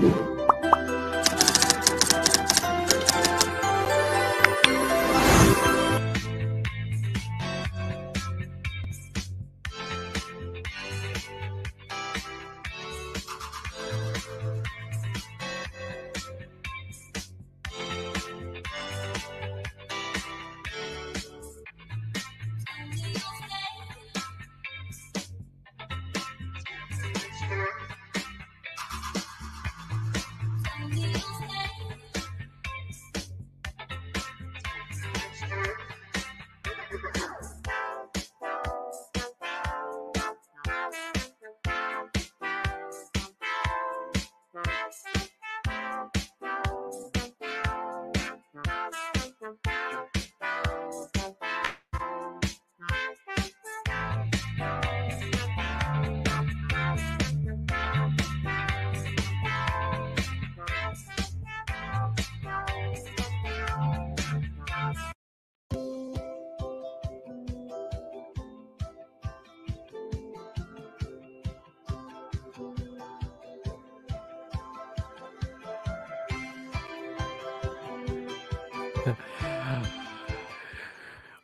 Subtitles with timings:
[0.00, 0.29] you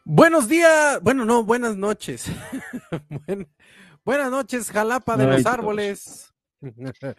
[0.05, 2.31] Buenos días, bueno, no, buenas noches.
[4.05, 6.33] buenas noches, Jalapa de los árboles.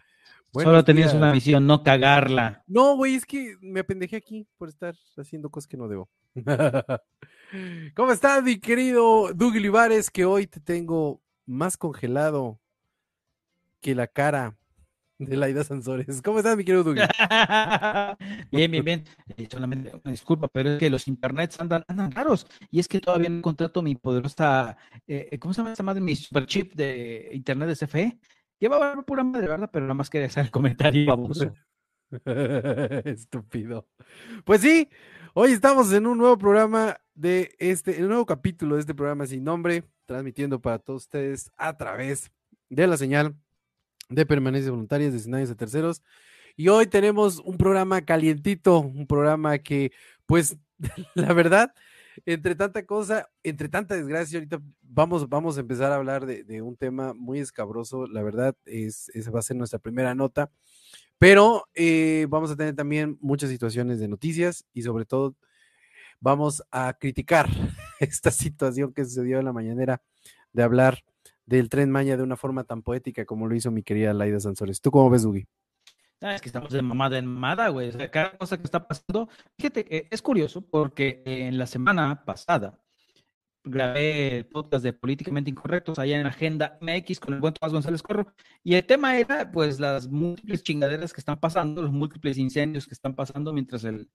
[0.53, 2.63] Solo tenías una misión, no cagarla.
[2.65, 6.09] No, güey, es que me apendejé aquí por estar haciendo cosas que no debo.
[7.95, 10.09] ¿Cómo estás, mi querido Doug Olivares?
[10.09, 12.59] Que hoy te tengo más congelado
[13.81, 14.57] que la cara
[15.19, 16.21] de Laida Sansores.
[16.21, 17.09] ¿Cómo estás, mi querido Douglas?
[18.51, 19.03] bien, bien, bien.
[19.35, 22.47] Eh, solamente una disculpa, pero es que los internets andan, andan raros.
[22.71, 24.77] Y es que todavía no contrato mi poderosa,
[25.07, 26.01] eh, ¿cómo se llama esa madre?
[26.01, 28.19] Mi super chip de internet de CFE.
[28.59, 29.69] Lleva pura madre, ¿verdad?
[29.71, 31.53] Pero nada más quería hacer el comentario baboso.
[33.05, 33.87] Estúpido.
[34.45, 34.89] Pues sí,
[35.33, 39.43] hoy estamos en un nuevo programa de este, un nuevo capítulo de este programa sin
[39.43, 42.31] nombre, transmitiendo para todos ustedes a través
[42.69, 43.35] de la señal
[44.09, 46.03] de permanencia voluntarias de escenarios de terceros.
[46.55, 49.91] Y hoy tenemos un programa calientito, un programa que,
[50.25, 50.57] pues,
[51.15, 51.73] la verdad,
[52.25, 56.75] entre tanta cosa, entre tanta desgracia, ahorita vamos, vamos a empezar a hablar de, un
[56.75, 58.07] tema muy escabroso.
[58.07, 60.51] La verdad, es, esa va a ser nuestra primera nota.
[61.19, 65.35] Pero eh, vamos a tener también muchas situaciones de noticias y sobre todo
[66.19, 67.47] vamos a criticar
[67.99, 70.01] esta situación que sucedió en la mañanera
[70.53, 71.03] de hablar
[71.47, 74.81] del tren Maya de una forma tan poética como lo hizo mi querida Laida Sansores.
[74.81, 75.47] ¿Tú cómo ves, Dugi?
[76.21, 77.89] Ah, es que estamos de mamada en mamada, güey.
[77.89, 79.29] O sea, cada cosa que está pasando.
[79.57, 82.79] Fíjate, que es curioso porque en la semana pasada
[83.63, 88.01] grabé el podcast de Políticamente Incorrectos allá en Agenda MX con el buen Tomás González
[88.01, 88.33] Corro.
[88.63, 92.93] Y el tema era, pues, las múltiples chingaderas que están pasando, los múltiples incendios que
[92.93, 94.09] están pasando mientras el,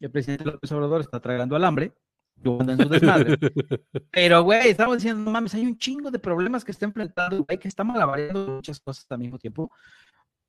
[0.00, 1.92] el presidente López Obrador está tragando alambre.
[4.10, 7.58] Pero, güey, estamos diciendo, no mames, hay un chingo de problemas que está enfrentando, güey,
[7.58, 9.70] que está malabareando muchas cosas al mismo tiempo.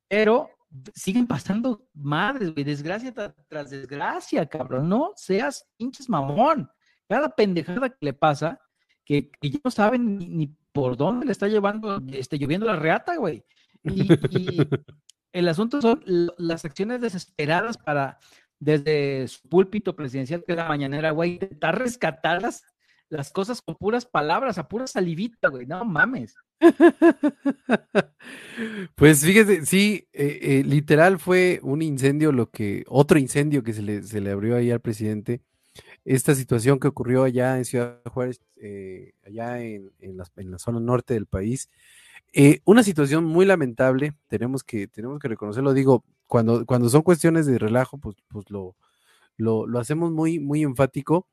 [0.07, 0.49] Pero
[0.93, 3.13] siguen pasando madres, güey, desgracia
[3.47, 4.89] tras desgracia, cabrón.
[4.89, 6.69] No seas pinches mamón.
[7.07, 8.59] Cada pendejada que le pasa,
[9.05, 13.43] que, ya no saben ni, por dónde le está llevando, este, lloviendo la reata, güey.
[13.83, 14.57] Y, y
[15.33, 16.03] el asunto son
[16.37, 18.19] las acciones desesperadas para
[18.63, 22.63] desde su púlpito presidencial, que es la mañanera, güey, intentar rescatar las,
[23.09, 26.35] las cosas con puras palabras, a pura salivita, güey, no mames.
[28.95, 33.81] Pues fíjese, sí, eh, eh, literal fue un incendio, lo que, otro incendio que se
[33.81, 35.41] le, se le abrió ahí al presidente.
[36.05, 40.59] Esta situación que ocurrió allá en Ciudad Juárez, eh, allá en, en, la, en, la,
[40.59, 41.69] zona norte del país.
[42.65, 47.59] una situación muy lamentable, tenemos que, tenemos que reconocerlo, digo, cuando, cuando son cuestiones de
[47.59, 48.75] relajo, pues, pues lo,
[49.37, 51.27] lo, lo hacemos muy, muy enfático.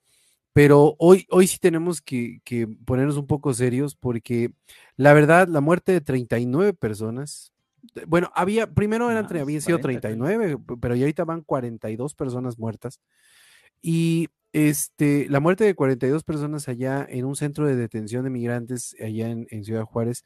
[0.52, 4.52] Pero hoy, hoy sí tenemos que, que, ponernos un poco serios porque
[4.99, 7.55] la verdad, la muerte de 39 personas,
[8.06, 13.00] bueno, había, primero eran, había sido 39, pero ya ahorita van 42 personas muertas.
[13.81, 18.94] Y este, la muerte de 42 personas allá en un centro de detención de migrantes
[19.00, 20.25] allá en, en Ciudad Juárez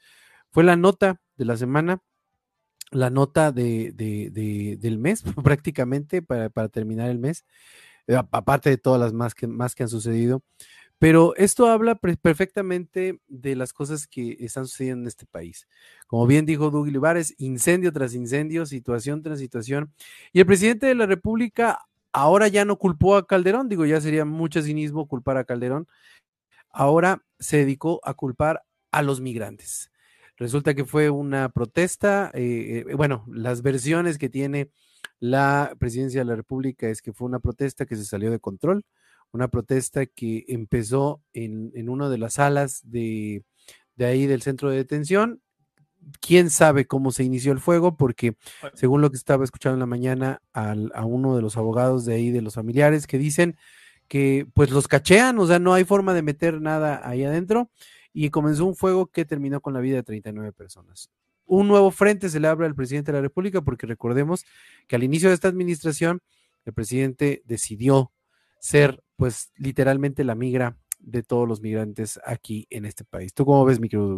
[0.51, 2.01] fue la nota de la semana
[2.95, 3.91] la nota de,
[4.79, 7.45] del mes prácticamente para, terminar el mes,
[8.07, 10.43] eh, aparte de todas las más que, más que han sucedido.
[10.97, 15.67] Pero esto habla perfectamente de las cosas que están sucediendo en este país.
[16.07, 19.93] Como bien dijo Doug Olivares, incendio tras incendio, situación tras situación.
[20.31, 24.23] Y el presidente de la República ahora ya no culpó a Calderón, digo, ya sería
[24.23, 25.87] mucho cinismo culpar a Calderón.
[26.69, 29.91] Ahora se dedicó a culpar a los migrantes.
[30.37, 34.69] Resulta que fue una protesta, eh, eh, bueno, las versiones que tiene
[35.19, 38.83] la presidencia de la República es que fue una protesta que se salió de control,
[39.31, 43.43] una protesta que empezó en, en una de las salas de,
[43.95, 45.41] de ahí del centro de detención.
[46.19, 48.35] Quién sabe cómo se inició el fuego, porque
[48.73, 52.13] según lo que estaba escuchando en la mañana al, a uno de los abogados de
[52.13, 53.55] ahí, de los familiares, que dicen
[54.07, 57.71] que pues los cachean, o sea, no hay forma de meter nada ahí adentro
[58.17, 61.09] y comenzó un fuego que terminó con la vida de 39 personas.
[61.45, 64.45] Un nuevo frente se le abre al presidente de la República porque recordemos
[64.87, 66.21] que al inicio de esta administración
[66.63, 68.13] el presidente decidió
[68.59, 73.33] ser pues literalmente la migra de todos los migrantes aquí en este país.
[73.33, 74.17] ¿Tú cómo ves, mi querido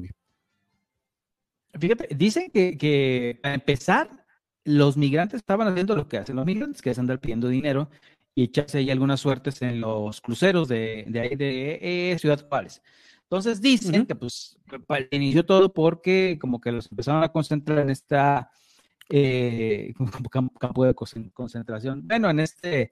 [1.79, 4.25] Fíjate, dicen que, que para empezar,
[4.63, 7.89] los migrantes estaban haciendo lo que hacen los migrantes, que es andar pidiendo dinero
[8.35, 12.83] y echarse ahí algunas suertes en los cruceros de, de, eh, Ciudad Juárez.
[13.29, 14.57] Entonces dicen que pues
[15.11, 18.49] inició todo porque como que los empezaron a concentrar en esta
[19.09, 19.93] eh,
[20.59, 22.91] campo de concentración, bueno, en este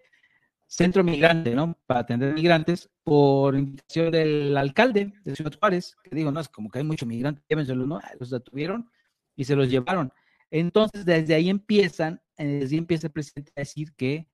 [0.67, 1.77] centro migrante, ¿no?
[1.85, 6.69] Para atender migrantes por invitación del alcalde de Ciudad Juárez, que digo, no, es como
[6.69, 8.01] que hay muchos migrantes, llévenselo, ¿no?
[8.19, 8.89] Los detuvieron
[9.35, 10.11] y se los llevaron.
[10.51, 14.27] Entonces, desde ahí empiezan, eh, desde ahí empieza el presidente a decir que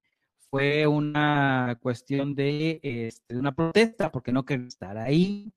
[0.50, 5.54] fue una cuestión de este, una protesta porque no querían estar ahí.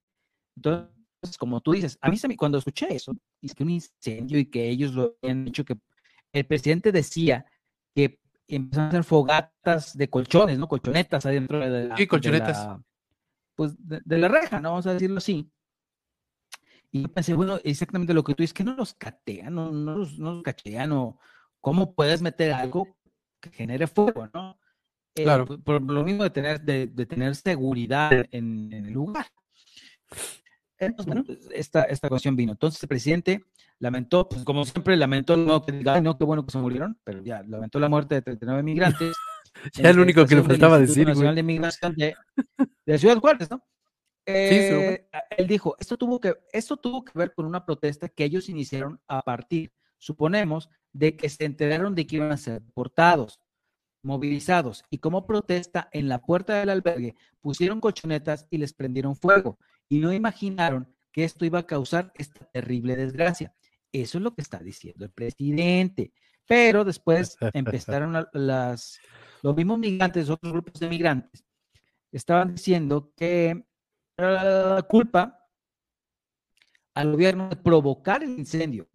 [0.56, 4.38] Entonces, como tú dices, a mí se me, cuando escuché eso, y que un incendio
[4.38, 5.76] y que ellos lo habían dicho, que
[6.32, 7.46] el presidente decía
[7.94, 8.18] que
[8.48, 10.68] empezaron a hacer fogatas de colchones, ¿no?
[10.68, 11.96] Colchonetas adentro de la.
[11.96, 12.78] Sí, colchonetas.
[13.54, 14.70] pues de, la reja, ¿no?
[14.70, 15.50] Vamos a decirlo así.
[16.90, 19.98] Y yo pensé, bueno, exactamente lo que tú dices, que no los catean, no, no,
[19.98, 21.18] los, no los cachean, o
[21.60, 22.96] cómo puedes meter algo
[23.40, 24.58] que genere fuego, ¿no?
[25.14, 25.46] Eh, claro.
[25.46, 29.26] Por, lo mismo de tener, de, tener seguridad en, el lugar.
[31.06, 32.52] Bueno, pues, esta, esta cuestión vino.
[32.52, 33.44] Entonces, el presidente
[33.78, 37.42] lamentó, pues como siempre, lamentó, no que no, qué bueno que se murieron, pero ya,
[37.42, 39.14] lamentó la muerte de 39 migrantes.
[39.74, 41.06] ya el único que le faltaba decir.
[41.06, 42.14] Nacional de Migración de,
[42.86, 43.62] de, Ciudad Juárez, ¿no?
[44.26, 48.48] Eh, él dijo, esto tuvo, que, esto tuvo que ver con una protesta que ellos
[48.48, 53.40] iniciaron a partir, suponemos, de que se enteraron de que iban a ser deportados,
[54.02, 59.58] movilizados, y como protesta en la puerta del albergue pusieron colchonetas y les prendieron fuego,
[59.88, 63.54] y no imaginaron que esto iba a causar esta terrible desgracia.
[63.92, 66.12] Eso es lo que está diciendo el presidente.
[66.46, 68.98] Pero después empezaron las,
[69.42, 71.44] los mismos migrantes, otros grupos de migrantes,
[72.10, 73.64] estaban diciendo que
[74.16, 75.40] la culpa
[76.94, 78.88] al gobierno de provocar el incendio.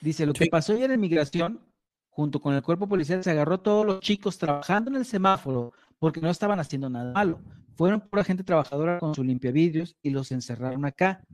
[0.00, 1.66] Dice, lo que pasó ayer en migración,
[2.10, 5.72] junto con el cuerpo policial, se agarró a todos los chicos trabajando en el semáforo
[6.04, 7.40] porque no estaban haciendo nada malo.
[7.76, 11.24] Fueron pura gente trabajadora con su limpia vidrios y los encerraron acá.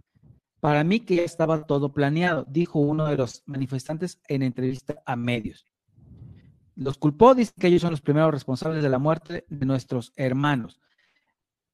[0.60, 5.16] Para mí que ya estaba todo planeado, dijo uno de los manifestantes en entrevista a
[5.16, 5.66] medios.
[6.76, 10.80] Los culpó, dice que ellos son los primeros responsables de la muerte de nuestros hermanos.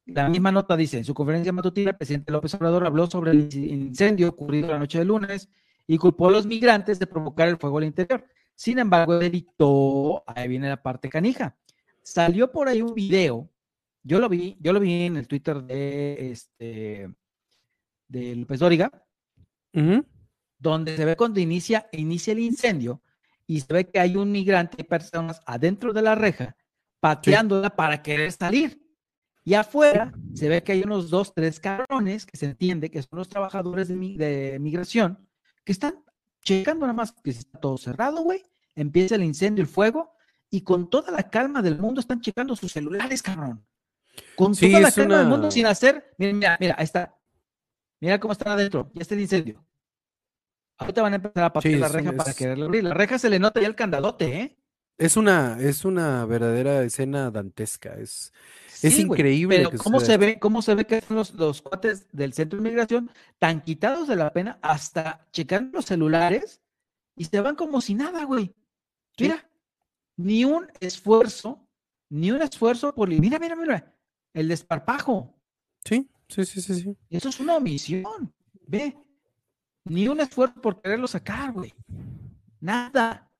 [0.07, 3.55] La misma nota dice, en su conferencia matutina, el presidente López Obrador habló sobre el
[3.55, 5.51] incendio ocurrido la noche de lunes
[5.87, 8.25] y culpó a los migrantes de provocar el fuego al interior.
[8.55, 11.59] Sin embargo, editó, ahí viene la parte canija,
[12.07, 13.51] salió por ahí un video,
[14.05, 17.13] yo lo vi, yo lo vi en el Twitter de este
[18.07, 18.93] de López Dóriga,
[20.57, 23.03] donde se ve cuando inicia, inicia el incendio
[23.49, 26.57] y se ve que hay un migrante y personas adentro de la reja
[27.01, 28.81] pateándola para querer salir.
[29.43, 33.19] Y afuera se ve que hay unos dos, tres cabrones que se entiende que son
[33.19, 35.29] los trabajadores de, de migración
[35.65, 36.05] que están
[36.43, 38.45] checando nada más que está todo cerrado, güey.
[38.77, 40.16] Empieza el incendio, el fuego,
[40.51, 43.65] y con toda la calma del mundo están checando sus celulares, cabrón.
[44.35, 46.15] Con toda la calma del mundo sin hacer.
[46.19, 47.17] Mira, mira, mira, ahí está.
[48.01, 48.91] Mira cómo están adentro.
[48.95, 49.65] Ya está el incendio.
[50.79, 52.85] Ahorita van a empezar a partir la reja para quererle abrir.
[52.85, 54.57] La reja se le nota ya el candadote, ¿eh?
[54.99, 57.95] Es una, es una verdadera escena dantesca.
[57.95, 58.33] Es,
[58.83, 59.57] es increíble.
[59.57, 62.69] Pero ¿cómo se ve, cómo se ve que son los, los cuates del centro de
[62.69, 66.61] inmigración tan quitados de la pena hasta checar los celulares
[67.15, 68.55] y se van como si nada, güey.
[69.19, 69.49] Mira,
[70.17, 71.67] ni un esfuerzo,
[72.09, 73.09] ni un esfuerzo por.
[73.09, 73.95] Mira, mira, mira.
[74.33, 75.35] El desparpajo.
[75.85, 76.97] Sí, sí, sí, sí, sí.
[77.11, 78.33] Eso es una omisión.
[78.67, 78.97] Ve.
[79.85, 81.73] Ni un esfuerzo por quererlo sacar, güey.
[82.61, 83.31] Nada.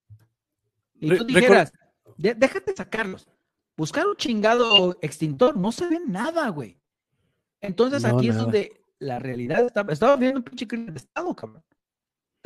[0.95, 1.73] Y tú dijeras,
[2.17, 3.29] déjate sacarlos.
[3.77, 6.81] Buscar un chingado extintor, no se ve nada, güey.
[7.61, 9.85] Entonces aquí es donde la realidad está.
[9.89, 11.63] Estaba viendo un pinche crimen de Estado, cabrón.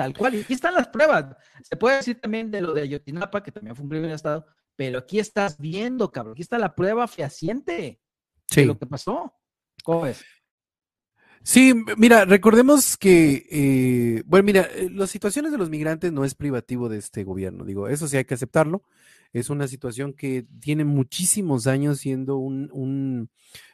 [0.00, 0.34] Tal cual.
[0.34, 1.36] Y aquí están las pruebas.
[1.62, 4.46] Se puede decir también de lo de Ayotinapa, que también fue un crimen de Estado,
[4.74, 6.32] pero aquí estás viendo, cabrón.
[6.32, 8.00] Aquí está la prueba fehaciente
[8.56, 9.34] de lo que pasó.
[9.84, 10.24] ¿Cómo es?
[11.42, 16.34] Sí, mira, recordemos que, eh, bueno, mira, eh, las situaciones de los migrantes no es
[16.34, 18.82] privativo de este gobierno, digo, eso sí hay que aceptarlo.
[19.34, 23.28] Es una situación que tiene muchísimos años siendo un,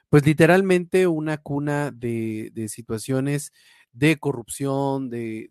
[0.09, 3.53] pues literalmente una cuna de, situaciones
[3.97, 5.51] de corrupción, de,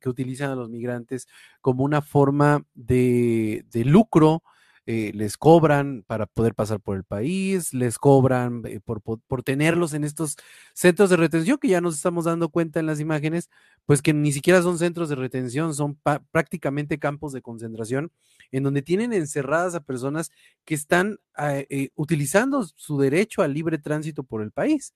[0.00, 1.28] que utilizan a los migrantes
[1.60, 4.42] como una forma de, de lucro
[4.88, 9.94] eh, les cobran para poder pasar por el país, les cobran eh, por, por, tenerlos
[9.94, 10.36] en estos
[10.74, 13.50] centros de retención que ya nos estamos dando cuenta en las imágenes,
[13.84, 15.98] pues que ni siquiera son centros de retención, son
[16.30, 18.12] prácticamente campos de concentración
[18.52, 20.30] en donde tienen encerradas a personas
[20.64, 24.94] que están eh, utilizando su derecho al libre tránsito por el país.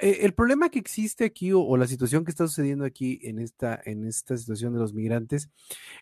[0.00, 3.80] Eh, el problema que existe aquí o, la situación que está sucediendo aquí en esta,
[3.84, 5.50] en esta situación de los migrantes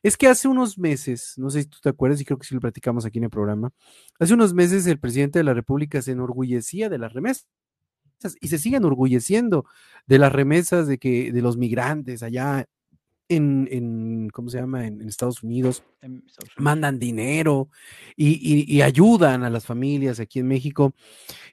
[0.02, 2.54] es que hace unos meses, no sé si tú te acuerdas y creo que sí
[2.54, 3.72] lo platicamos aquí en el programa,
[4.18, 7.46] hace unos meses el presidente de la República se enorgullecía de las remesas
[8.40, 9.64] y se sigue enorgulleciendo
[10.06, 12.66] de las remesas de que de los migrantes allá
[13.28, 14.86] en, ¿cómo se llama?
[14.86, 15.84] En, Estados, Unidos,
[16.56, 17.68] mandan dinero
[18.16, 20.94] y, ayudan a las familias aquí en México.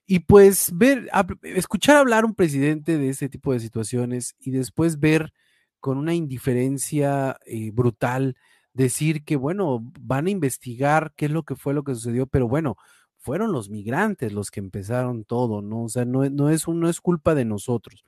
[0.05, 1.09] Y pues ver,
[1.43, 5.33] escuchar hablar a un presidente de ese tipo de situaciones y después ver
[5.79, 8.35] con una indiferencia eh, brutal
[8.73, 12.47] decir que, bueno, van a investigar qué es lo que fue lo que sucedió, pero
[12.47, 12.77] bueno,
[13.17, 15.83] fueron los migrantes los que empezaron todo, ¿no?
[15.83, 18.05] O sea, no, no, es, no es culpa de nosotros.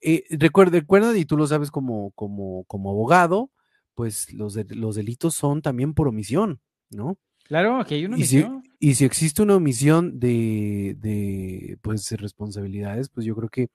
[0.00, 3.50] Eh, recuerda, recuerda, y tú lo sabes como, como, como abogado,
[3.94, 6.60] pues los, los delitos son también por omisión,
[6.90, 7.18] ¿no?
[7.44, 8.62] Claro, aquí hay una omisión.
[8.78, 13.68] Y si, existe una omisión de, de, pues, responsabilidades, pues yo creo que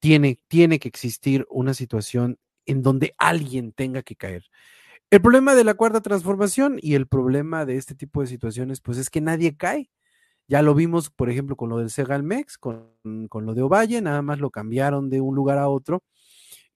[0.00, 4.44] tiene, tiene que existir una situación en donde alguien tenga que caer.
[5.10, 8.98] El problema de la cuarta transformación y el problema de este tipo de situaciones, pues
[8.98, 9.90] es que nadie cae.
[10.46, 12.92] Ya lo vimos, por ejemplo, con lo del Segalmex, con,
[13.28, 16.02] con lo de Ovalle, nada más lo cambiaron de un lugar a otro.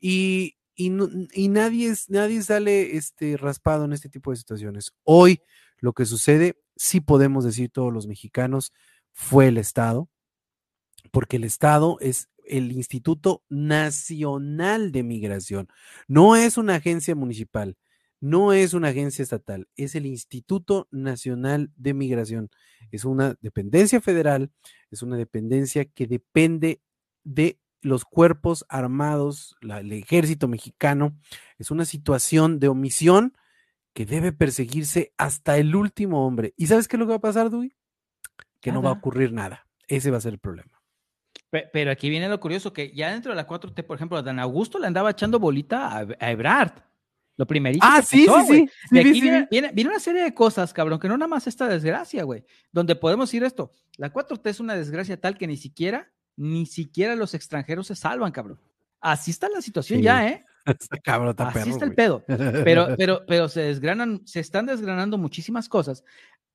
[0.00, 4.92] Y, y, nadie, nadie sale este, raspado en este tipo de situaciones.
[5.04, 5.40] Hoy
[5.78, 8.72] lo que sucede, sí podemos decir todos los mexicanos,
[9.12, 10.08] fue el Estado,
[11.10, 15.68] porque el Estado es el Instituto Nacional de Migración,
[16.06, 17.76] no es una agencia municipal,
[18.20, 22.50] no es una agencia estatal, es el Instituto Nacional de Migración.
[22.90, 24.50] Es una dependencia federal,
[24.90, 26.80] es una dependencia que depende
[27.24, 31.16] de los cuerpos armados, el ejército mexicano.
[31.58, 33.36] Es una situación de omisión
[33.94, 36.54] que debe perseguirse hasta el último hombre.
[36.56, 37.76] ¿Y sabes qué es lo que va a pasar, Dui?
[38.60, 39.66] Que no va a ocurrir nada.
[39.86, 40.78] Ese va a ser el problema.
[41.50, 44.38] Pero aquí viene lo curioso, que ya dentro de la 4T, por ejemplo, a Dan
[44.38, 46.72] Augusto le andaba echando bolita a, Ebrard.
[47.38, 47.86] Lo primerito.
[47.88, 51.28] Ah, sí, sí, sí, De aquí viene, una serie de cosas, cabrón, que no nada
[51.28, 52.44] más esta desgracia, güey.
[52.72, 53.72] Donde podemos decir esto.
[53.96, 58.32] La 4T es una desgracia tal que ni siquiera, ni siquiera los extranjeros se salvan,
[58.32, 58.60] cabrón.
[59.00, 60.44] Así está la situación ya, ¿eh?
[61.04, 62.24] Cabrón, Así está el pedo.
[62.26, 66.04] Pero, pero, pero se desgranan, se están desgranando muchísimas cosas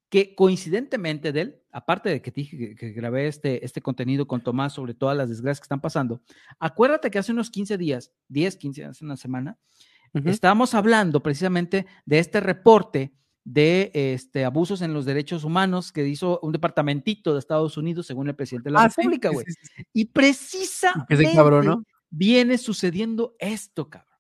[0.10, 4.74] que coincidentemente de él, aparte de que dije que, grabé este, este contenido con Tomás
[4.74, 6.22] sobre todas las desgracias que están pasando,
[6.60, 9.58] acuérdate que hace unos 15 días, 10, 15, hace una semana,
[10.26, 16.40] estábamos hablando precisamente de este reporte de este, abusos en los derechos humanos que hizo
[16.42, 19.46] un departamentito de Estados Unidos, según el presidente de la ah, República, güey.
[19.92, 21.38] y precisamente
[22.10, 24.18] viene sucediendo esto, cabrón.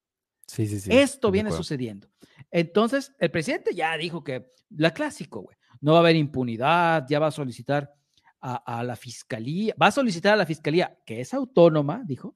[0.47, 0.89] Sí, sí, sí.
[0.91, 2.09] Esto viene sucediendo.
[2.51, 7.19] Entonces, el presidente ya dijo que la clásico, güey no va a haber impunidad, ya
[7.19, 7.93] va a solicitar
[8.39, 12.35] a, la fiscalía, va a solicitar a la fiscalía, que es autónoma, dijo,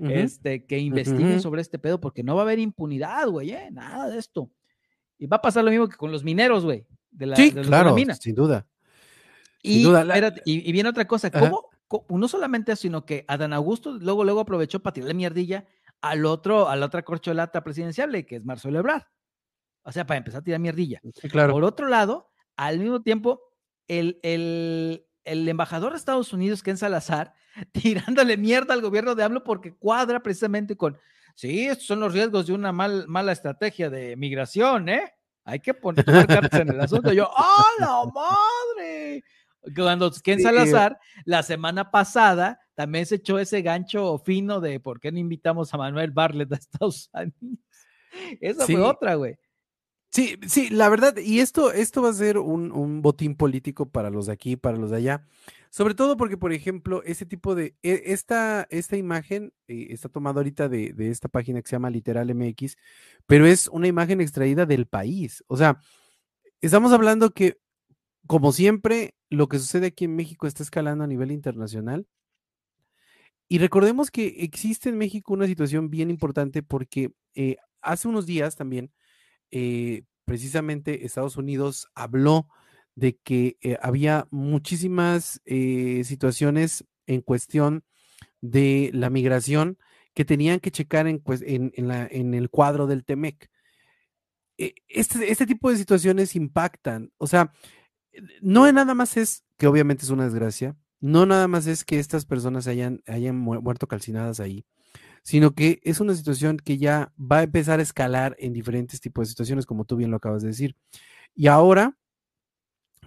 [0.00, 3.68] este, que investigue sobre este pedo, porque no va a haber impunidad, güey, ¿eh?
[3.70, 4.50] nada de esto.
[5.18, 7.96] Y va a pasar lo mismo que con los mineros, güey, de la, sí, claro,
[8.20, 8.66] sin duda.
[9.62, 11.70] Y, duda, y, viene otra cosa, ¿cómo?
[12.08, 15.66] No solamente eso, sino que Adán Augusto luego, luego aprovechó para tirarle mierdilla
[16.00, 19.04] al otro, a la otra corcholata presidencial, que es Marcelo Ebrard.
[19.82, 21.00] O sea, para empezar a tirar mierdilla.
[21.30, 21.52] claro.
[21.52, 23.40] Por otro lado, al mismo tiempo,
[23.88, 27.34] el, embajador de Estados Unidos, Ken Salazar,
[27.72, 30.98] tirándole mierda al gobierno de AMLO porque cuadra precisamente con,
[31.34, 35.12] sí, estos son los riesgos de una mal, mala estrategia de migración, ¿eh?
[35.44, 37.12] Hay que poner cartas en el asunto.
[37.12, 39.22] yo, ¡ah, la madre!
[39.74, 45.10] Cuando Ken Salazar, la semana pasada, también se echó ese gancho fino de por qué
[45.10, 47.10] no invitamos a Manuel Barlet a Estados
[47.40, 47.64] Unidos.
[48.40, 49.38] Esa fue otra, güey.
[50.10, 54.26] Sí, sí, la verdad, y esto, esto va a ser un, botín político para los
[54.26, 55.26] de aquí, para los de allá,
[55.76, 60.40] sobre todo porque, por ejemplo, ese tipo de, e, esta, esta imagen eh, está tomada
[60.40, 62.78] ahorita de, de, esta página que se llama Literal MX,
[63.26, 65.44] pero es una imagen extraída del país.
[65.48, 65.78] O sea,
[66.62, 67.58] estamos hablando que,
[68.26, 72.06] como siempre, lo que sucede aquí en México está escalando a nivel internacional.
[73.46, 78.56] Y recordemos que existe en México una situación bien importante porque eh, hace unos días
[78.56, 78.94] también,
[79.50, 82.48] eh, precisamente Estados Unidos habló
[82.96, 87.84] de que eh, había muchísimas eh, situaciones en cuestión
[88.40, 89.78] de la migración
[90.14, 93.50] que tenían que checar en, en, el cuadro del TEMEC.
[94.56, 97.52] Este, este, tipo de situaciones impactan, o sea,
[98.40, 102.24] no nada más es que obviamente es una desgracia, no nada más es que estas
[102.24, 104.64] personas hayan, hayan muerto calcinadas ahí,
[105.22, 109.26] sino que es una situación que ya va a empezar a escalar en diferentes tipos
[109.26, 110.76] de situaciones, como tú bien lo acabas de decir.
[111.34, 111.98] Y ahora,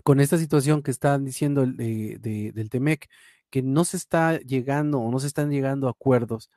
[0.04, 3.10] con esta situación que están diciendo del TEMEC,
[3.50, 6.50] que no se está llegando o no se están llegando a acuerdos,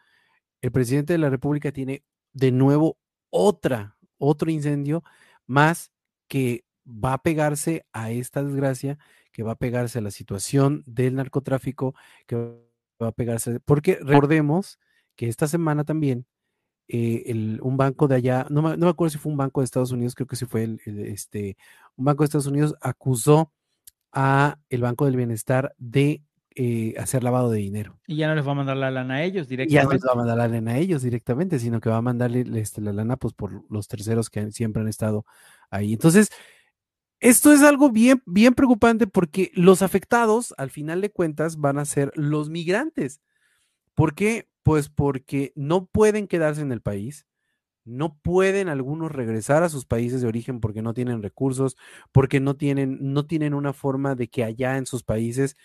[0.61, 2.99] el presidente de la República tiene de nuevo
[3.31, 5.03] otra, otro incendio
[5.47, 5.93] más
[6.29, 8.99] que va a pegarse a esta desgracia,
[9.33, 11.95] que va a pegarse a la situación del narcotráfico,
[12.27, 12.37] que
[13.03, 14.79] va a pegarse, porque recordemos
[15.17, 16.27] que esta semana también
[16.89, 20.15] eh, un banco de allá, no me, acuerdo si fue un banco de Estados Unidos,
[20.15, 21.57] creo que sí fue el, este,
[21.97, 23.53] un banco de Estados Unidos acusó
[24.13, 26.23] a el Banco del Bienestar de
[26.55, 27.99] eh, hacer lavado de dinero.
[28.07, 29.95] Y ya no les va a mandar la lana a ellos Y ya no directamente.
[29.95, 32.83] les va a mandar la lana a ellos directamente, sino que va a mandarle este,
[32.83, 35.25] la lana pues, por los terceros que siempre han estado
[35.71, 35.95] ahí.
[35.95, 36.29] Entonces,
[37.21, 41.87] esto es algo bien, bien preocupante porque los afectados, al final de cuentas, van a
[41.87, 43.23] ser los migrantes.
[43.95, 44.49] ¿Por qué?
[44.63, 47.27] Pues porque no pueden quedarse en el país,
[47.85, 51.77] no pueden algunos regresar a sus países de origen porque no tienen recursos,
[52.13, 55.57] porque no tienen, no tienen una forma de que allá en sus países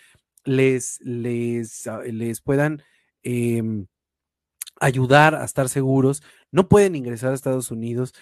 [0.43, 2.81] les, les, ah, les puedan
[3.23, 3.85] em,
[4.79, 8.13] ayudar a estar seguros, no pueden ingresar a Estados Unidos.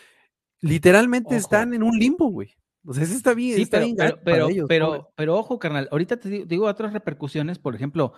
[0.61, 1.37] Literalmente Ojo.
[1.37, 2.53] están en un limbo, güey.
[2.85, 5.57] O sea, eso está bien, Sí, está pero, bien pero, pero, ellos, pero, pero ojo,
[5.57, 8.13] carnal, ahorita te digo, digo otras repercusiones, por ejemplo,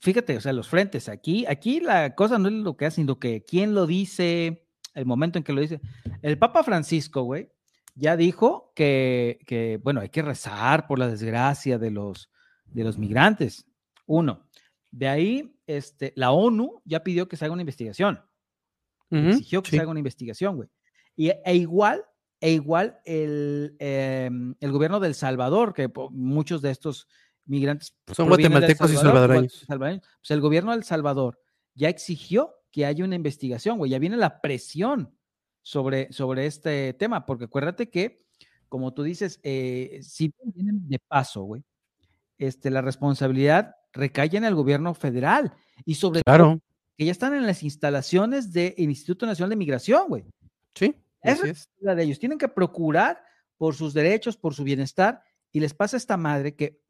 [0.00, 3.18] fíjate, o sea, los frentes, aquí, aquí la cosa no es lo que hace, sino
[3.18, 5.80] que quién lo dice, el momento en que lo dice.
[6.22, 7.50] El Papa Francisco, güey,
[7.94, 12.30] ya dijo que, que, bueno, hay que rezar por la desgracia de los,
[12.66, 13.66] de los migrantes.
[14.06, 14.46] Uno.
[14.90, 18.20] De ahí, este, la ONU ya pidió que se haga una investigación
[19.10, 19.76] exigió que sí.
[19.76, 20.68] se haga una investigación, güey.
[21.16, 22.04] Y, e igual,
[22.40, 27.08] e igual el, em, el gobierno del Salvador, que muchos de estos
[27.48, 30.08] migrantes Son provienen del guatemaltecos y Salvador, salvadoreños.
[30.20, 31.40] Pues el gobierno del Salvador
[31.74, 33.90] ya exigió que haya una investigación, güey.
[33.90, 35.16] Ya viene la presión
[35.62, 38.24] sobre, sobre este tema, porque acuérdate que,
[38.68, 41.64] como tú dices, eh, si vienen de paso, güey,
[42.38, 45.52] este, la responsabilidad recae en el gobierno federal
[45.84, 46.60] y sobre todo Claro,
[46.96, 50.24] que ya están en las instalaciones del Instituto Nacional de Migración, güey.
[50.74, 52.18] sí, Es responsabilidad de ellos.
[52.18, 53.22] Tienen que procurar
[53.56, 56.80] por sus derechos, por su bienestar, y les pasa a esta madre que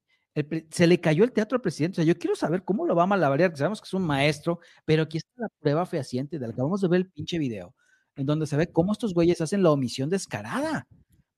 [0.71, 2.01] se le cayó el teatro al presidente.
[2.01, 4.61] O sea, yo quiero saber cómo lo va a malabarear, sabemos que es un maestro,
[4.85, 7.75] pero aquí está la prueba fehaciente de la que acabamos de ver el pinche video,
[8.17, 10.87] en donde se ve cómo estos güeyes hacen la omisión descarada.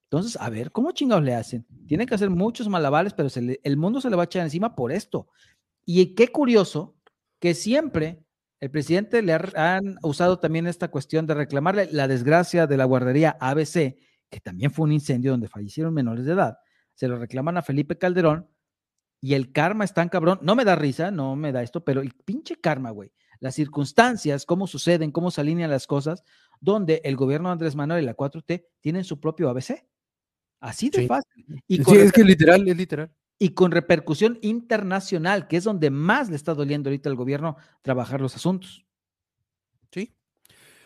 [0.05, 1.65] Entonces, a ver, ¿cómo chingados le hacen?
[1.87, 3.29] Tienen que hacer muchos malabares, pero
[3.63, 5.29] el mundo se le va a echar encima por esto.
[5.87, 6.97] Y qué curioso
[7.39, 8.25] que siempre
[8.59, 12.85] el presidente le ha- han usado también esta cuestión de reclamarle la desgracia de la
[12.87, 16.59] guardería ABC, que también fue un incendio donde fallecieron menores de edad.
[16.95, 18.49] Se lo reclaman a Felipe Calderón
[19.21, 20.39] y el karma es tan cabrón.
[20.43, 23.13] No me da risa, no me da esto, pero el pinche karma, güey.
[23.39, 26.25] Las circunstancias, cómo suceden, cómo se alinean las cosas,
[26.61, 29.87] donde el gobierno de Andrés Manuel y la 4T tienen su propio ABC.
[30.61, 31.07] Así de Sí.
[31.07, 31.47] fácil.
[31.67, 33.11] Y Sí, es que literal, es literal.
[33.39, 38.21] y con repercusión internacional, que es donde más le está doliendo ahorita al gobierno trabajar
[38.21, 38.85] los asuntos.
[39.91, 40.15] Sí.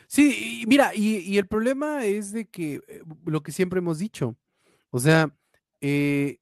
[0.07, 3.99] Sí, y mira, y, y el problema es de que eh, lo que siempre hemos
[3.99, 4.37] dicho,
[4.91, 5.35] o sea,
[5.81, 6.39] eh,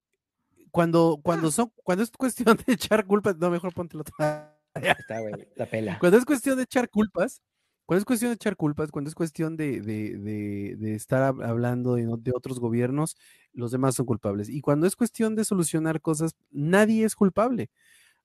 [0.72, 4.58] cuando, cuando son, cuando es cuestión de echar culpas, no, mejor ponte la otra.
[4.74, 5.98] Está, güey, la pela.
[6.00, 7.40] Cuando es cuestión de echar culpas,
[7.84, 11.44] cuando es cuestión de echar culpas, cuando es cuestión de, de- de- de estar hab-
[11.46, 13.16] hablando de, de otros gobiernos,
[13.52, 14.48] los demás son culpables.
[14.48, 17.70] Y cuando es cuestión de solucionar cosas, nadie es culpable.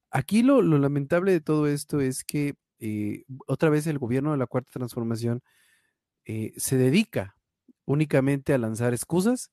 [0.09, 4.37] Aquí lo, lo lamentable de todo esto es que eh, otra vez el gobierno de
[4.37, 5.41] la Cuarta Transformación
[6.25, 7.35] eh, se dedica
[7.85, 9.51] únicamente a lanzar excusas,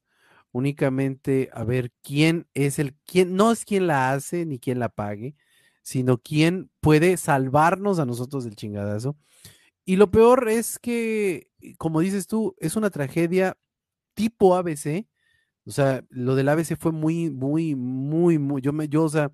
[0.55, 4.89] únicamente a ver quién es el, quién, no es quien la hace ni quién la
[4.89, 5.35] pague,
[5.83, 9.17] sino quién puede salvarnos a nosotros del chingadazo.
[9.85, 13.59] Y lo peor es que, como dices tú, es una tragedia
[14.15, 15.09] tipo ABC.
[15.67, 19.33] O sea, lo del ABC fue muy, muy, muy, muy, yo me, yo, o sea,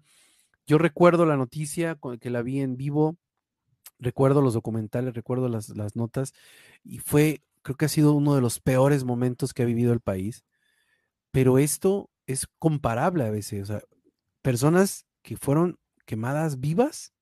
[0.66, 3.18] yo recuerdo la noticia que la vi en vivo,
[3.98, 6.32] recuerdo los documentales, recuerdo las, las notas,
[6.82, 10.00] y fue, creo que ha sido uno de los peores momentos que ha vivido el
[10.00, 10.44] país.
[11.32, 13.82] Pero esto es comparable a veces, o sea,
[14.42, 17.12] personas que fueron quemadas vivas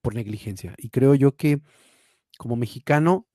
[0.00, 0.74] por negligencia.
[0.78, 1.60] Y creo yo que
[2.38, 3.26] como mexicano,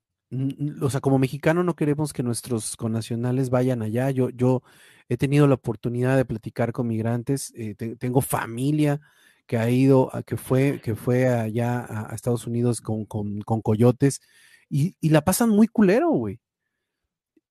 [0.82, 4.12] o sea, como mexicano no queremos que nuestros connacionales vayan allá.
[4.12, 4.64] Yo, yo
[5.10, 9.02] he tenido la oportunidad de platicar con migrantes, eh, te- tengo familia
[9.48, 13.42] que ha ido, a, que fue, que fue allá a, a Estados Unidos con, con,
[13.42, 14.22] con coyotes
[14.70, 16.40] y, y la pasan muy culero, güey.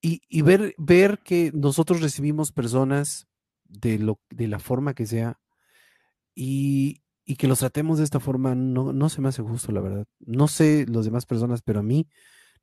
[0.02, 3.28] Y, y ver, ver que nosotros recibimos personas
[3.64, 5.38] de, lo, de la forma que sea
[6.34, 9.80] y, y que los tratemos de esta forma no, no se me hace justo, la
[9.80, 10.06] verdad.
[10.18, 12.08] No sé los demás personas, pero a mí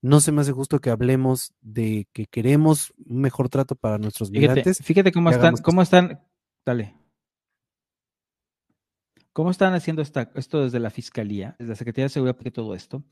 [0.02, 4.30] no se me hace justo que hablemos de que queremos un mejor trato para nuestros
[4.30, 4.78] Fíjate, migrantes.
[4.84, 6.21] fíjate cómo están, cómo están,
[6.65, 6.95] dale.
[9.32, 12.75] ¿Cómo están haciendo esta, esto desde la Fiscalía, desde la Secretaría de Seguridad y todo
[12.75, 13.04] esto?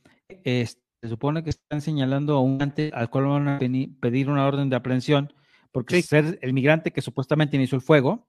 [0.43, 4.45] Es- se supone que están señalando a un ante al cual van a pedir una
[4.47, 5.33] orden de aprehensión
[5.71, 6.01] porque Sí.
[6.01, 8.27] ser el migrante que supuestamente inició el fuego.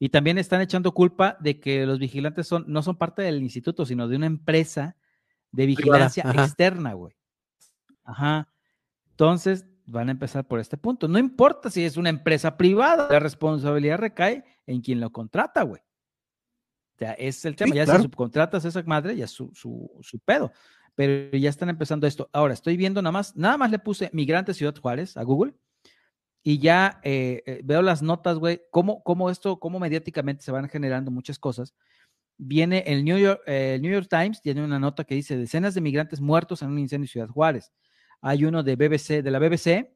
[0.00, 3.84] Y también están echando culpa de que los vigilantes son, no son parte del instituto,
[3.84, 4.96] sino de una empresa
[5.50, 6.44] de vigilancia ajá.
[6.44, 7.16] externa, güey.
[8.04, 8.48] Ajá.
[9.10, 11.08] Entonces, van a empezar por este punto.
[11.08, 15.80] No importa si es una empresa privada, la responsabilidad recae en quien lo contrata, güey.
[15.80, 17.74] O sea, es el tema.
[17.74, 20.52] ya si subcontratas a esa madre, ya es su, su, su, pedo.
[20.98, 22.28] Pero ya están empezando esto.
[22.32, 25.54] Ahora, estoy viendo nada más, nada más le puse Migrante Ciudad Juárez a Google
[26.42, 30.68] y ya eh, eh, veo las notas, güey, cómo, cómo esto, cómo mediáticamente se van
[30.68, 31.72] generando muchas cosas.
[32.36, 35.72] Viene el New York, eh, el New York Times, tiene una nota que dice decenas
[35.74, 37.72] de migrantes muertos en un incendio en Ciudad Juárez.
[38.20, 39.94] Hay uno de BBC, de la BBC,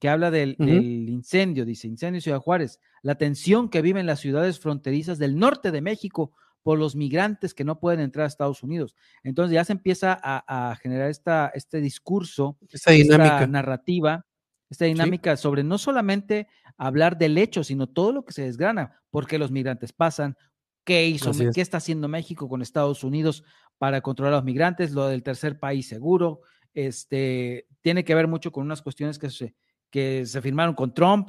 [0.00, 4.58] que habla del, incendio, dice, incendio en Ciudad Juárez, la tensión que viven las ciudades
[4.58, 6.32] fronterizas del norte de México
[6.64, 8.96] por los migrantes que no pueden entrar a Estados Unidos.
[9.22, 14.26] Entonces ya se empieza a, generar esta, este discurso, esta, esta narrativa,
[14.70, 16.48] esta dinámica sobre no solamente
[16.78, 20.36] hablar del hecho, sino todo lo que se desgrana, por qué los migrantes pasan,
[20.84, 23.44] qué hizo, qué está haciendo México con Estados Unidos
[23.76, 26.40] para controlar a los migrantes, lo del tercer país seguro,
[26.72, 29.54] este, tiene que ver mucho con unas cuestiones que se,
[29.90, 31.28] que se firmaron con Trump.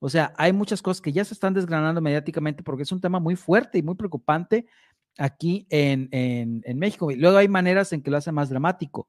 [0.00, 3.18] O sea, hay muchas cosas que ya se están desgranando mediáticamente porque es un tema
[3.18, 4.66] muy fuerte y muy preocupante
[5.16, 7.10] aquí en, en, México.
[7.10, 9.08] Y luego hay maneras en que lo hace más dramático.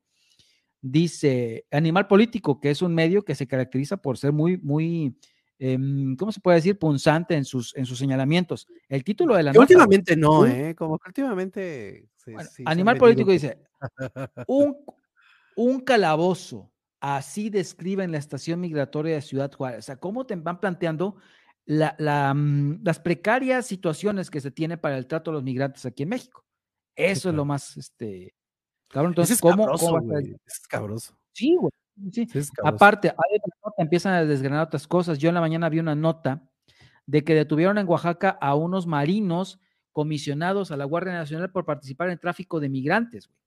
[0.81, 5.15] Dice Animal Político, que es un medio que se caracteriza por ser muy, muy,
[5.59, 6.79] em, ¿cómo se puede decir?
[6.79, 8.67] Punzante en sus, en sus señalamientos.
[8.87, 10.73] El título de la nota, Últimamente no, ¿eh?
[10.75, 12.09] Como que últimamente...
[12.65, 13.59] Animal Político dice,
[14.47, 14.75] un,
[15.55, 19.79] un calabozo Así describen la estación migratoria de Ciudad Juárez.
[19.79, 21.15] O sea, cómo te van planteando
[21.65, 26.09] mm, las precarias situaciones que se tiene para el trato de los migrantes aquí en
[26.09, 26.43] México.
[26.95, 28.35] Eso es lo más, este,
[28.89, 29.11] cabrón.
[29.11, 31.17] Entonces, es ¿cómo, Es cabroso.
[31.31, 31.71] Sí, güey.
[32.11, 32.27] Sí.
[32.63, 35.17] Aparte, hay nota, empiezan a desgranar otras cosas.
[35.19, 36.49] Yo en la mañana vi una nota
[37.05, 39.59] de que detuvieron en Oaxaca a unos marinos
[39.91, 43.39] comisionados a la Guardia Nacional por participar en el tráfico de migrantes, güey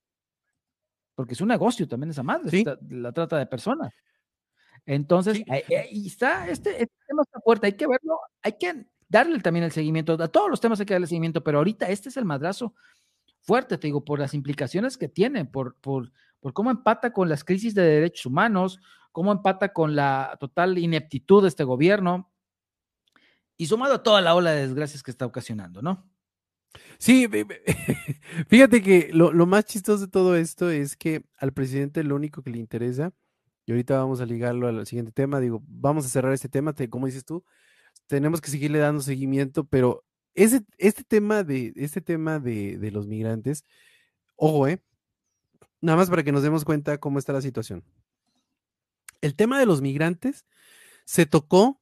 [1.15, 3.93] porque es un negocio también esa madre, la trata de personas.
[4.85, 9.63] Entonces, ahí, está, este, este, tema está fuerte, hay que verlo, hay que darle también
[9.63, 12.25] el seguimiento, a todos los temas hay que darle seguimiento, pero ahorita este es el
[12.25, 12.73] madrazo
[13.41, 17.43] fuerte, te digo, por las implicaciones que tiene, por, por, por cómo empata con las
[17.43, 18.79] crisis de derechos humanos,
[19.11, 22.31] cómo empata con la total ineptitud de este gobierno,
[23.55, 26.09] y sumado a toda la ola de desgracias que está ocasionando, ¿no?
[26.97, 27.27] Sí,
[28.47, 32.51] fíjate que lo, más chistoso de todo esto es que al presidente lo único que
[32.51, 33.13] le interesa,
[33.65, 37.05] y ahorita vamos a ligarlo al siguiente tema, digo, vamos a cerrar este tema, como
[37.05, 37.43] dices tú,
[38.07, 40.05] tenemos que seguirle dando seguimiento, pero
[40.35, 43.63] ese, este tema de, este tema de, de los migrantes,
[44.35, 44.81] ojo, eh,
[45.81, 47.83] nada más para que nos demos cuenta cómo está la situación.
[49.21, 50.45] El tema de los migrantes
[51.05, 51.79] se tocó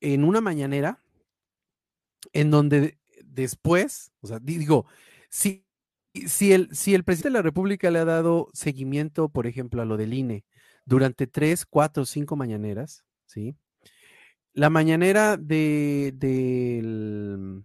[0.00, 1.02] en una mañanera
[2.32, 2.99] en donde
[3.30, 4.86] después, o sea, digo,
[5.28, 5.64] si,
[6.26, 9.84] si, el, si el presidente de la República le ha dado seguimiento, por ejemplo, a
[9.84, 10.44] lo del INE
[10.84, 13.56] durante tres, cuatro, cinco mañaneras, ¿sí?
[14.52, 17.62] La mañanera de, de,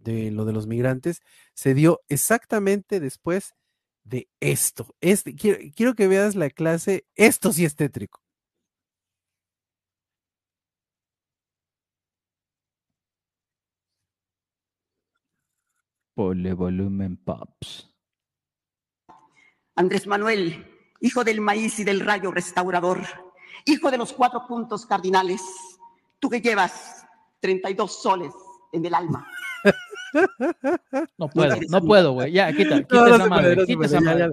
[0.00, 1.20] de lo de los migrantes
[1.54, 3.54] se dio exactamente después
[4.04, 4.94] de esto.
[5.00, 8.22] Este, quiero, quiero que veas la clase, esto sí es tétrico.
[16.18, 17.88] Ponle volumen, Pops.
[19.76, 20.66] Andrés Manuel,
[21.00, 23.02] hijo del maíz y del rayo restaurador,
[23.64, 25.40] hijo de los cuatro puntos cardinales,
[26.18, 27.06] tú que llevas
[27.38, 28.32] 32 soles
[28.72, 29.28] en el alma.
[31.18, 32.32] No puedo, no puedo, güey.
[32.32, 34.32] Ya, quita, quita esa madre, quita esa madre.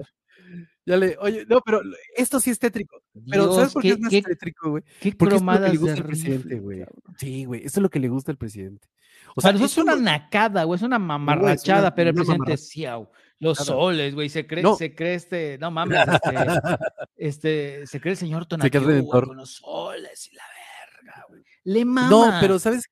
[0.86, 1.80] Ya, le, oye, no, pero
[2.14, 3.02] esto sí es tétrico.
[3.28, 4.84] Pero ¿sabes por qué, es más tétrico, güey?
[5.18, 6.84] Porque es lo que le gusta al presidente, güey.
[7.18, 8.88] Sí, güey, eso es lo que le gusta al presidente.
[9.34, 13.58] O sea, eso es una nacada, güey, es una mamarrachada, pero el presidente Ciao, los
[13.58, 16.30] soles, güey, se cree, se cree este, no mames, este,
[17.16, 21.42] este se cree el señor Tonatiuh, con los soles y la verga, güey.
[21.64, 22.08] Le mama.
[22.08, 22.88] No, pero ¿sabes?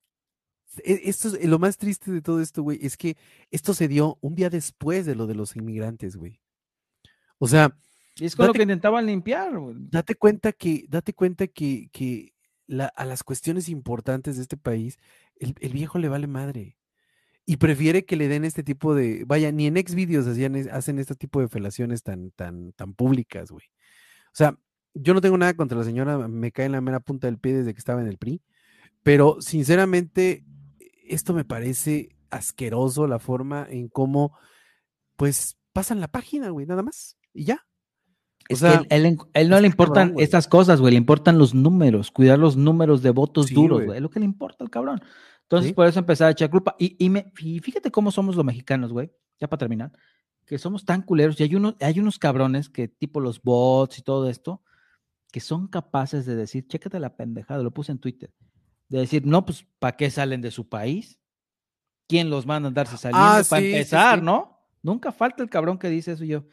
[0.83, 3.17] E, esto es lo más triste de todo esto, güey, es que
[3.53, 6.41] esto se dio un día después de lo de los inmigrantes, güey.
[7.39, 7.77] O sea,
[8.17, 9.77] y es con lo que intentaban limpiar, güey.
[9.79, 12.33] Date cuenta que, date cuenta que, que
[12.95, 14.99] a las cuestiones importantes de este país
[15.39, 16.77] el, viejo le vale madre.
[17.47, 19.25] Y prefiere que le den este tipo de.
[19.27, 23.51] Vaya, ni en ex videos hacían, hacen este tipo de felaciones tan, tan, tan públicas,
[23.51, 23.67] güey.
[24.29, 24.59] O sea,
[24.95, 27.53] yo no tengo nada contra la señora, me cae en la mera punta del pie
[27.53, 28.41] desde que estaba en el PRI,
[29.03, 30.45] pero sinceramente,
[31.07, 34.37] esto me parece asqueroso la forma en cómo,
[35.17, 37.67] pues, pasan la página, güey, nada más, y ya.
[38.51, 42.39] O sea, él, él, no le importan estas cosas, güey, le importan los números, cuidar
[42.39, 45.03] los números de votos duros, güey, es lo que le importa al cabrón.
[45.43, 46.77] Entonces, por eso empezar a echar culpa.
[46.79, 49.93] Y, y, me, fíjate cómo somos los mexicanos, güey, ya para terminar,
[50.47, 54.03] que somos tan culeros y hay, unos hay unos cabrones que, tipo los bots y
[54.03, 54.63] todo esto,
[55.33, 58.31] que son capaces de decir, chécate la pendejada, lo puse en Twitter,
[58.89, 61.19] de decir, no, pues, ¿para qué salen de su país?
[62.09, 64.23] quién los manda a andarse saliendo Ah, para sí, empezar.
[64.23, 64.61] ¿no?
[64.83, 66.45] Nunca falta el cabrón que dice eso y yo.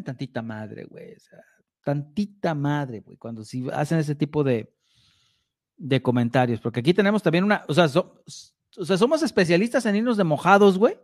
[0.00, 1.14] Tantita madre, güey.
[1.14, 1.38] O sea,
[1.84, 3.16] tantita madre, güey.
[3.16, 4.72] Cuando si hacen ese tipo de,
[5.76, 6.60] de comentarios.
[6.60, 7.64] Porque aquí tenemos también una.
[7.68, 8.22] O sea, so-
[8.78, 10.96] o sea, somos especialistas en irnos de mojados, güey.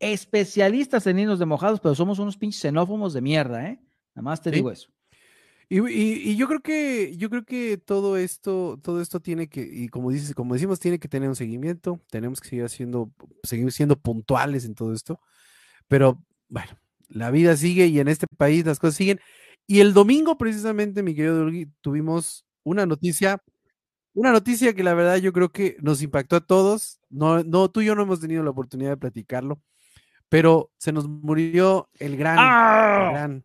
[0.00, 3.80] Especialistas en irnos de mojados, pero somos unos pinches xenófobos de mierda, ¿eh?
[4.14, 4.56] Nada más te Sí.
[4.56, 4.88] digo eso.
[5.68, 9.60] Y, y- y yo creo que, yo creo que todo esto, todo esto tiene que,
[9.70, 13.70] y como dices, como decimos, tiene que tener un seguimiento, tenemos que seguir haciendo, seguir
[13.72, 15.20] siendo puntuales en todo esto.
[15.88, 16.70] Pero bueno,
[17.08, 19.20] la vida sigue y en este país las cosas siguen.
[19.66, 23.42] Y el domingo, precisamente, mi querido Durgui, tuvimos una noticia,
[24.14, 27.00] una noticia que la verdad yo creo que nos impactó a todos.
[27.10, 29.60] No, no, tú y yo no hemos tenido la oportunidad de platicarlo,
[30.28, 33.08] pero se nos murió el gran, el ¡Ah!
[33.12, 33.44] gran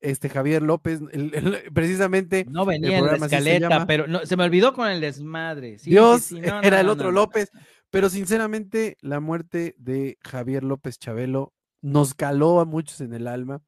[0.00, 4.44] este Javier López, el- el- precisamente No venía en la escaleta, pero no, se me
[4.44, 5.78] olvidó con el desmadre.
[5.78, 7.10] Sí, Dios sí, no, era no, el otro.
[7.10, 7.50] López,
[7.88, 11.53] pero sinceramente la muerte de Javier López Chabelo
[11.84, 13.62] nos caló a muchos en el alma,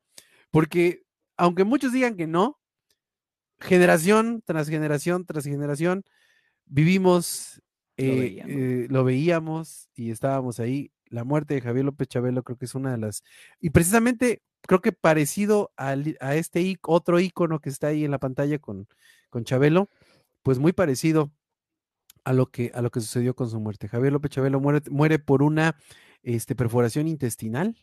[0.50, 1.02] porque
[1.36, 2.58] aunque muchos digan que no,
[3.60, 6.02] generación tras generación tras generación
[6.64, 7.62] vivimos,
[7.98, 8.52] Lo eh, veíamos.
[8.56, 10.90] eh, lo veíamos y estábamos ahí.
[11.08, 13.22] La muerte de Javier López Chabelo creo que es una de las,
[13.60, 18.18] y precisamente creo que parecido al- a este otro icono que está ahí en la
[18.18, 18.88] pantalla con,
[19.30, 19.90] con Chabelo,
[20.42, 21.32] pues muy parecido
[22.24, 23.88] a lo que a lo que sucedió con su muerte.
[23.88, 25.76] Javier López Chabelo muere, muere por una
[26.22, 27.76] este, perforación intestinal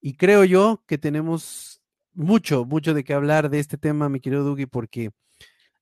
[0.00, 1.82] y creo yo que tenemos
[2.12, 5.10] mucho, mucho de qué hablar de este tema, mi querido Dugi, porque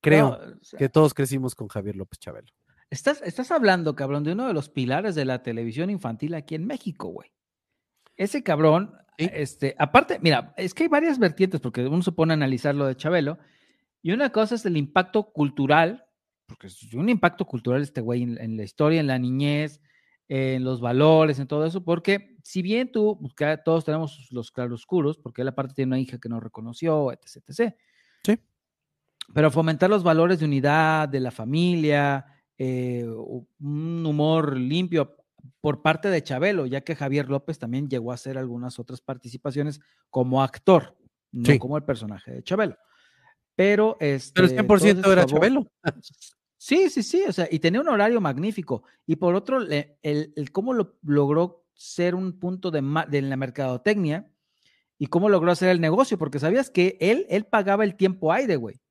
[0.01, 2.47] creo No, o sea, que todos crecimos con Javier López Chabelo.
[2.89, 6.67] Estás, estás hablando, cabrón, de uno de los pilares de la televisión infantil aquí en
[6.67, 7.31] México, güey.
[8.15, 9.29] Ese cabrón, Sí.
[9.33, 12.85] este, aparte, mira, es que hay varias vertientes, porque uno se pone a analizar lo
[12.85, 13.37] de Chabelo,
[14.01, 16.05] y una cosa es el impacto cultural,
[16.47, 19.81] porque es un impacto cultural este güey en, en la historia, en la niñez,
[20.27, 23.33] en los valores, en todo eso, porque si bien tú, pues,
[23.65, 27.75] todos tenemos los claroscuros, porque él aparte tiene una hija que no reconoció, etc., etc.
[28.23, 28.39] Sí.
[29.33, 32.23] Pero fomentar los valores de unidad, de la familia,
[32.55, 35.17] eh, un humor limpio
[35.59, 39.79] por parte de Chabelo, ya que Javier López también llegó a hacer algunas otras participaciones
[40.11, 40.95] como actor,
[41.31, 41.57] no Sí.
[41.57, 42.77] como el personaje de Chabelo.
[43.55, 44.33] Pero este.
[44.35, 45.71] Pero el 100% todos esos era favor- Chabelo.
[46.57, 48.83] Sí, sí, sí, o sea, y tenía un horario magnífico.
[49.07, 54.27] Y por otro, el, el cómo lo logró ser un punto de, de la mercadotecnia
[54.97, 58.55] y cómo logró hacer el negocio, porque sabías que él, él pagaba el tiempo aire,
[58.55, 58.81] güey.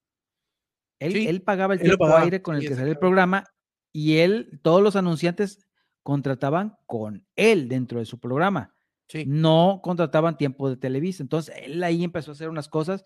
[1.00, 2.98] Él, Sí, él pagaba el él tiempo pagaba, aire con el sí, que salía el
[2.98, 3.44] programa
[3.92, 5.58] y él, todos los anunciantes
[6.02, 8.74] contrataban con él dentro de su programa
[9.06, 9.24] Sí.
[9.26, 11.22] no contrataban tiempo de Televisa.
[11.22, 13.04] Entonces, él ahí empezó a hacer unas cosas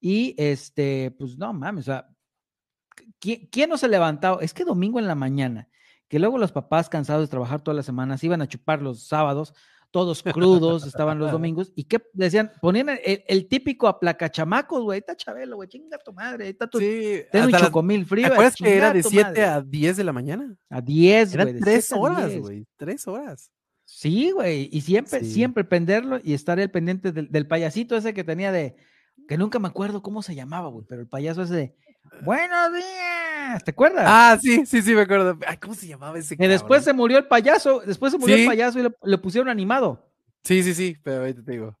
[0.00, 2.08] y este, pues no mames, o sea,
[3.20, 4.42] ¿quién, quién no se levantaba?
[4.42, 5.68] Es que domingo en la mañana,
[6.08, 9.52] que luego los papás cansados de trabajar todas las semanas iban a chupar los sábados,
[9.90, 15.00] todos crudos estaban los domingos y qué decían, ponían el, el típico aplacachamacos, güey, ahí
[15.00, 18.26] está Chabelo, güey, chinga tu madre, ahí está tu, Sí, ten un chocomil ¿Te frío.
[18.26, 19.44] a acuerdas que era de tu 7 madre.
[19.44, 20.54] a 10 de la mañana?
[20.70, 21.42] a 10, güey.
[21.42, 22.40] Eran de tres 7 a horas, 10.
[22.40, 22.66] güey.
[22.76, 23.50] Tres horas.
[23.84, 25.26] Sí, güey, y siempre, Sí.
[25.32, 28.74] siempre prenderlo y estar el pendiente del, del payasito ese que tenía de,
[29.28, 31.76] que nunca me acuerdo cómo se llamaba, güey, pero el payaso ese de,
[32.22, 34.04] buenos días, ¿te acuerdas?
[34.06, 35.38] Ah, sí, sí, sí, me acuerdo.
[35.46, 38.42] Ay, ¿cómo se llamaba ese que después se murió el payaso, después se murió Sí.
[38.42, 40.10] el payaso y le, le pusieron animado.
[40.44, 41.78] Sí, sí, sí, pero ahorita te digo.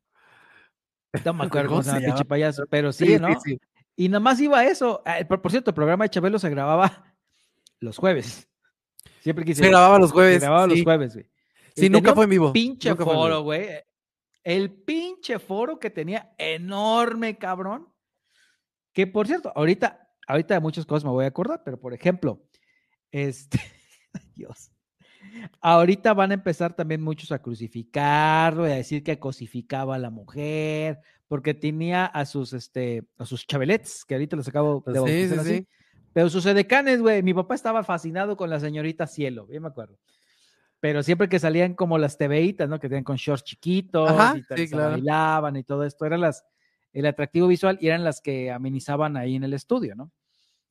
[1.24, 3.40] No me acuerdo ¿Cómo se llama se pinche payaso, pero sí, ¿no?
[3.40, 3.58] sí.
[3.96, 5.02] Y nada más iba a eso.
[5.06, 7.14] Ah, Por, cierto, el programa de Chabelo se grababa
[7.80, 8.48] los jueves.
[9.20, 9.62] Siempre quise.
[9.62, 10.40] Se grababa los Se jueves.
[10.42, 11.26] grababa los jueves, güey.
[11.74, 12.52] Sí, Y nunca fue en vivo.
[12.52, 13.68] Pinche nunca foro, güey.
[14.44, 17.88] El pinche foro que tenía enorme, cabrón.
[18.92, 22.42] Que por cierto, ahorita, ahorita de muchas cosas me voy a acordar, pero por ejemplo,
[23.10, 23.60] este,
[24.34, 24.70] Dios.
[25.60, 30.10] Ahorita van a empezar también muchos a crucificarlo y a decir que cosificaba a la
[30.10, 35.34] mujer, porque tenía a sus, este, a sus chabelets, que ahorita los acabo de Sí,
[35.34, 35.56] sí, así.
[35.58, 35.68] sí.
[36.12, 39.98] Pero sus edecanes, güey, mi papá estaba fascinado con la señorita Cielo, bien me acuerdo.
[40.80, 42.78] Pero siempre que salían como las TVitas, ¿no?
[42.78, 44.90] Que tenían con shorts chiquitos Ajá, y tal, sí, claro.
[44.92, 46.44] bailaban y todo esto, eran las,
[46.98, 50.10] el atractivo visual y eran las que amenizaban ahí en el estudio, ¿no?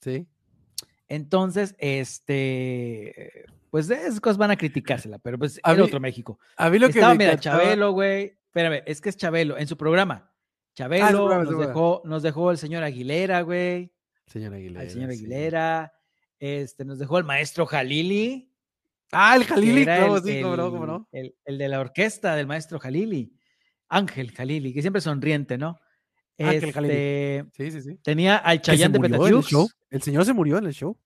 [0.01, 0.25] Sí.
[1.07, 5.99] Entonces, este, pues de esas cosas van a criticársela, pero pues A era mí- otro
[5.99, 6.39] México.
[6.57, 8.37] A mí lo que Estaba, me mira, encantaba- Chabelo, güey.
[8.47, 10.31] Espérame, es que es Chabelo, en su programa.
[10.73, 11.67] Chabelo Ah, programa, nos, su programa.
[11.73, 13.91] dejó, nos dejó el señor Aguilera, güey.
[14.27, 14.81] Señor Aguilera.
[14.81, 15.17] Al señor sí.
[15.19, 15.93] Aguilera.
[16.39, 18.51] Este, nos dejó el maestro Jalili.
[19.11, 21.07] Ah, el Jalili, cómo el, sí, cómo no, cómo el- no.
[21.11, 23.33] El, el de la orquesta del maestro Jalili.
[23.89, 25.79] Ángel Jalili, que siempre sonriente, ¿no?
[26.37, 26.93] Jalili.
[26.93, 27.97] Este, Sí, sí, sí.
[28.03, 29.23] Tenía al Que Chayán de en el show.
[29.41, 29.75] Petatiux.
[29.89, 30.97] El señor se murió en el show.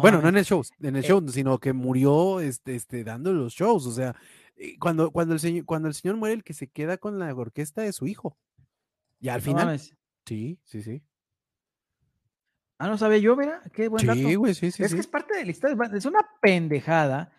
[0.00, 3.32] Bueno, no en el show, en el Eh, show, sino que murió este, este, dando
[3.32, 3.86] los shows.
[3.86, 4.16] O sea,
[4.56, 7.34] eh, cuando, cuando, el señor, cuando el señor muere, el que se queda con la
[7.34, 8.38] orquesta es su hijo.
[9.20, 9.94] Y al no final, mames.
[10.24, 11.02] sí, sí, sí.
[12.78, 14.18] Ah, no sabía yo, mira, qué buen dato.
[14.18, 14.82] Sí, güey, sí, sí.
[14.82, 14.96] es sí.
[14.96, 17.30] que es parte de la historia, es- es una pendejada,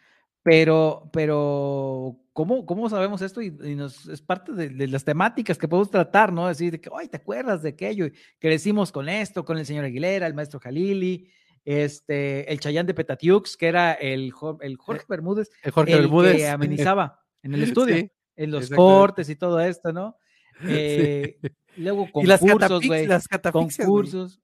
[0.44, 3.42] pero, pero, ¿cómo, cómo sabemos esto?
[3.42, 6.48] Y, y nos, es parte de, de las temáticas que podemos tratar, ¿no?
[6.48, 8.06] Decir, de que, ay, ¿te acuerdas de aquello?
[8.08, 11.30] Y Crecimos con esto, con el señor Aguilera, el maestro Jalili,
[11.66, 16.02] este, el Chayán de Petatiux, que era el, el Jorge Bermúdez, El Eh, Jorge el
[16.02, 16.36] Bermúdez.
[16.36, 20.18] que amenizaba en el estudio, Sí, en los cortes y todo esto, ¿no?
[20.68, 21.40] Eh,
[21.78, 23.08] Luego concursos, güey.
[23.52, 24.43] Concursos.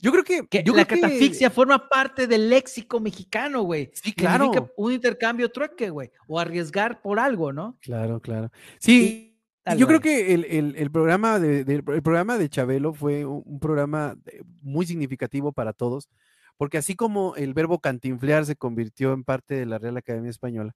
[0.00, 3.86] Yo creo que, Que yo la creo que- catafixia forma parte del léxico mexicano, güey.
[3.94, 4.72] Sí, Significa claro.
[4.76, 6.10] Un intercambio trueque, güey.
[6.26, 7.76] O arriesgar por algo, ¿no?
[7.80, 8.50] Claro, claro.
[8.78, 9.32] Sí, y
[9.64, 13.42] Dale, yo creo que el, el- el programa de, el programa de Chabelo fue un,
[13.44, 16.08] un programa eh, muy significativo para todos,
[16.56, 20.74] porque así como el verbo cantinflear se convirtió en parte de la Real Academia Española,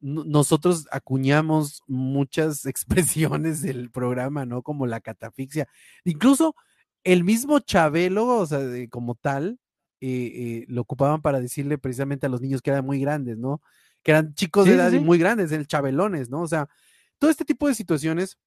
[0.00, 2.64] no- nosotros acuñamos muchas
[3.46, 4.62] expresiones del programa, ¿no?
[4.62, 5.66] Como la catafixia.
[6.04, 6.54] Incluso
[7.04, 9.58] el mismo Chabelo, o sea, de- como tal,
[10.00, 13.60] eh, eh, lo ocupaban para decirle precisamente a los niños que eran muy grandes, ¿no?
[14.02, 14.98] Que eran chicos de Sí, edad sí.
[14.98, 16.42] muy grandes, el chabelones, ¿no?
[16.42, 16.68] O sea,
[17.18, 18.38] todo este tipo de situaciones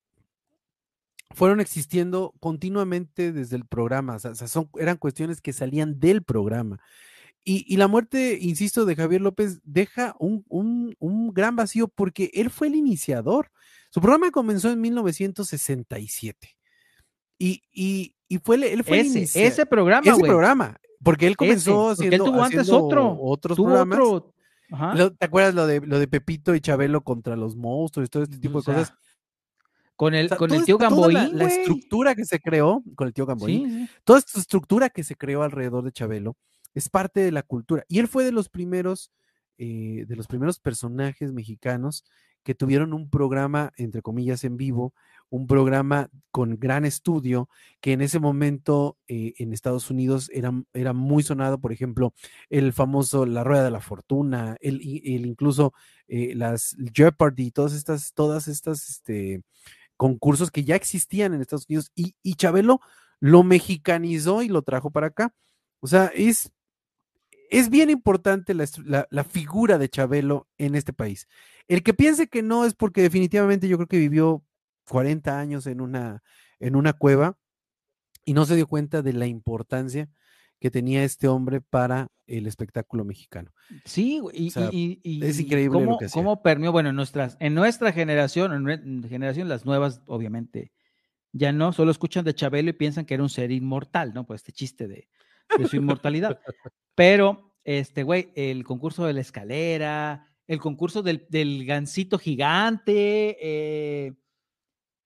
[1.34, 6.00] fueron existiendo continuamente desde el programa, o sea, o sea, son, eran cuestiones que salían
[6.00, 6.80] del programa.
[7.44, 12.32] Y, y la muerte, insisto, de Javier López deja un, un- un gran vacío porque
[12.34, 13.52] él fue el iniciador.
[13.92, 16.58] Su programa comenzó en 1967
[17.38, 22.04] y, y, y fue, él fue Ese, ese programa, ese programa, porque él comenzó Ese,
[22.04, 24.00] porque él haciendo, tuvo antes haciendo otro, otros Tuvo programas.
[24.02, 24.34] otro.
[24.72, 25.12] Ajá.
[25.18, 28.38] ¿Te acuerdas lo de, lo de Pepito y Chabelo contra los monstruos y todo este
[28.40, 28.94] tipo O de cosas?
[29.96, 33.08] Con el, O sea, con el tío la- Gamboín, la, estructura que se creó con
[33.08, 33.90] el tío Gamboín, Sí, sí.
[34.04, 36.36] toda esta estructura que se creó alrededor de Chabelo
[36.74, 37.86] es parte de la cultura.
[37.88, 39.12] Y él fue de los primeros,
[39.58, 42.04] eh, de los primeros personajes mexicanos
[42.46, 44.94] que tuvieron un programa, entre comillas, en vivo,
[45.30, 47.50] un programa con gran estudio,
[47.82, 52.14] que en ese momento eh, en Estados Unidos era, era muy sonado, por ejemplo,
[52.52, 55.74] el famoso La Rueda de la Fortuna, el, incluso
[56.08, 59.42] eh, las Jeopardy, todas estas, todas estas, este,
[59.98, 62.80] concursos que ya existían en Estados Unidos y, y Chabelo
[63.20, 65.34] lo mexicanizó y lo trajo para acá.
[65.80, 66.52] O sea, es,
[67.50, 71.28] es bien importante la, estru- la- la figura de Chabelo en este país.
[71.68, 74.44] El que piense que no es porque definitivamente yo creo que vivió
[74.88, 76.24] 40 años en una,
[76.60, 77.38] en una cueva
[78.24, 80.10] y no se dio cuenta de la importancia
[80.60, 83.52] que tenía este hombre para el espectáculo mexicano.
[83.84, 86.22] Sí, y, O sea, y- y- es increíble lo cómo, que hacía.
[86.22, 90.72] cómo permeó, bueno, en, nuestras, en nuestra generación, en generación, las nuevas, obviamente,
[91.34, 94.26] ya no, solo escuchan de Chabelo y piensan que era un ser inmortal, ¿no?
[94.26, 95.08] Pues este chiste de,
[95.58, 96.40] de su inmortalidad.
[96.96, 104.14] Pero, este, güey, el concurso de la escalera, el concurso del, del gancito gigante, eh,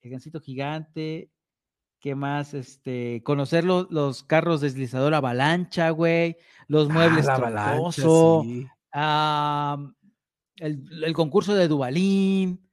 [0.02, 1.32] el gancito gigante,
[2.00, 2.54] ¿qué más?
[2.54, 6.38] Este, conocer lo- los carros deslizador avalancha, güey,
[6.68, 8.68] los muebles Ah, troncoso, sí.
[10.58, 12.66] el, el concurso de Dubalín.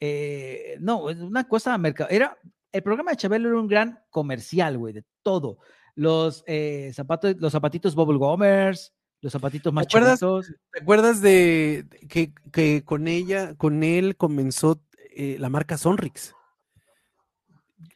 [0.00, 2.10] eh, no, es una cosa mercado.
[2.10, 2.36] Era,
[2.72, 5.58] el programa de Chabelo era un gran comercial, güey, de todo.
[5.96, 8.92] Los eh, zapatos, los zapatitos Bubble Gomers,
[9.22, 10.20] los zapatitos más acuerdas?
[10.20, 10.52] chiquitos.
[10.72, 14.80] ¿Te acuerdas de que, que con ella, con él comenzó
[15.16, 16.34] eh, la marca Sonrix?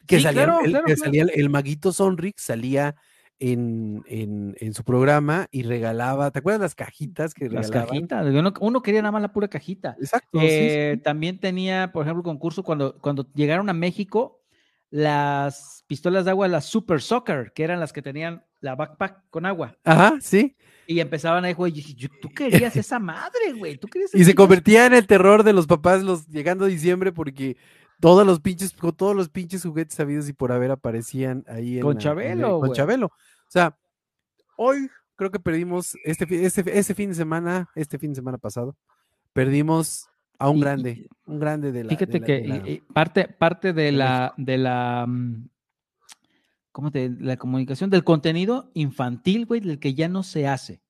[0.06, 1.04] Que Sí, salía, claro, el, claro, que claro.
[1.12, 2.96] salía el, maguito Sonrix, salía
[3.38, 7.86] en, en, en su programa y regalaba, ¿te acuerdas las cajitas que Las regalaban?
[8.08, 8.26] cajitas.
[8.26, 9.96] Uno, uno quería nada más la pura cajita.
[10.00, 11.02] Exacto, sí, Eh, sí.
[11.02, 14.39] También tenía, por ejemplo, concurso cuando, cuando llegaron a México,
[14.90, 19.46] las pistolas de agua, las Super Soccer, que eran las que tenían la backpack con
[19.46, 19.76] agua.
[19.84, 20.56] Ajá, sí.
[20.86, 21.72] Y empezaban ahí, güey,
[22.20, 23.78] tú querías esa madre, güey.
[23.78, 27.12] Tú querías Y se convertía en el terror de los papás los, llegando a diciembre
[27.12, 27.56] porque
[28.00, 31.82] todos los pinches, con todos los pinches juguetes sabidos y por haber aparecían ahí en
[31.82, 32.72] Con la- en Chabelo, el- con.
[32.72, 33.06] Chabelo.
[33.06, 33.78] O sea,
[34.56, 38.76] hoy creo que perdimos este, este, este fin de semana, este fin de semana pasado,
[39.32, 40.08] perdimos
[40.40, 41.90] a un Y- grande, un grande de la.
[41.90, 45.48] Fíjate de la- que de la- y- parte, parte de de la, de la, mm,
[46.72, 50.80] ¿cómo te, la comunicación, del contenido infantil, güey, del que ya no se hace.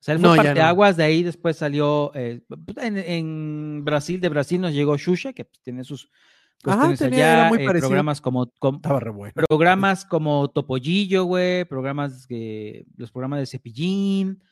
[0.00, 0.66] O sea, él fue No, parte no.
[0.66, 2.42] aguas, de ahí después salió, eh,
[2.78, 6.08] en, en Brasil, de Brasil nos llegó Xuxa, que pues, tiene sus
[6.64, 9.32] Ajá, cuestiones tenía- era allá, muy eh, programas como, com- Estaba re bueno.
[9.48, 14.42] programas como Topollillo, güey, programas que, los programas de Cepillín,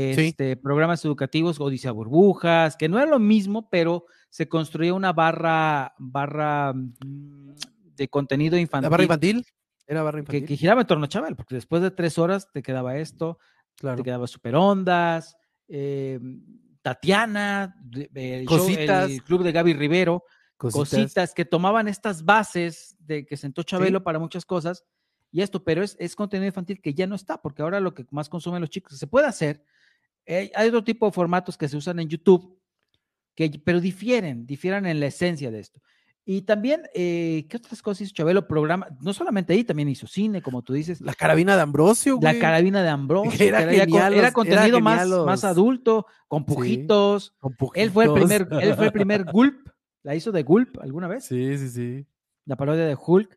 [0.00, 5.94] este, programas educativos, Odisea Burbujas, que no era lo mismo, pero se construía una barra,
[5.98, 7.52] barra mm,
[7.96, 9.46] de contenido ¿La infantil, barra infantil?
[9.86, 10.46] ¿Era barra infantil?
[10.46, 13.38] que giraba en torno a Chabel, porque después de tres horas te quedaba esto.
[13.76, 13.96] Claro.
[13.96, 15.36] te quedaba Super Ondas,
[15.66, 16.20] eh,
[16.82, 19.10] Tatiana, eh, el, show- Cositas.
[19.10, 20.24] el club de Gaby Rivero,
[20.56, 20.90] Cositas.
[20.90, 21.34] cositas.
[21.34, 24.84] que tomaban estas bases de que sentó Chabelo para muchas cosas
[25.30, 28.04] y esto, pero es, es contenido infantil que ya no está, porque ahora lo que
[28.10, 29.64] más consumen los chicos se puede hacer.
[30.26, 32.58] Hay otro tipo de formatos que se usan en YouTube,
[33.34, 35.80] que, pero difieren, difieren en la esencia de esto.
[36.24, 38.46] Y también, eh, ¿qué otras cosas hizo Chabelo?
[38.46, 41.00] Programa, no solamente ahí, también hizo cine, como tú dices.
[41.00, 42.40] La carabina de Ambrosio, La güey.
[42.40, 46.54] carabina de Ambrosio, Era genial contenido era más, más adulto, con Sí.
[46.54, 47.34] pujitos.
[47.40, 48.30] Con Él fue el pujitos.
[48.46, 49.68] primer, él fue el primer Gulp,
[50.04, 52.06] la hizo de Gulp alguna vez, Sí, sí, sí.
[52.44, 53.36] la parodia de Hulk.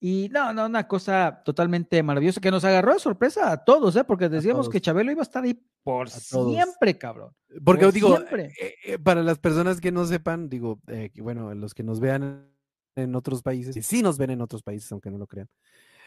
[0.00, 4.04] Y no, no, una cosa totalmente maravillosa que nos agarró de sorpresa a todos, ¿eh?
[4.04, 7.34] porque decíamos que Chabelo iba a estar ahí por siempre, cabrón.
[7.64, 8.52] Porque Por digo, siempre.
[8.60, 11.98] eh, eh, para las personas que no sepan, digo, eh, que, bueno, los que nos
[11.98, 12.48] vean
[12.94, 15.48] en otros países, y sí nos ven en otros países, aunque no lo crean,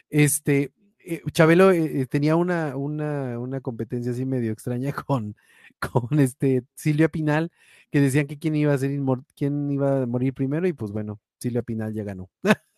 [0.09, 0.71] este,
[1.03, 5.35] eh, Chabelo eh, eh, tenía una, una, una competencia así medio extraña con,
[5.79, 7.51] con este Silvia Pinal,
[7.89, 8.91] que decían que quién iba a ser
[9.35, 12.29] quién iba a morir primero, y pues bueno, Silvia Pinal ya ganó.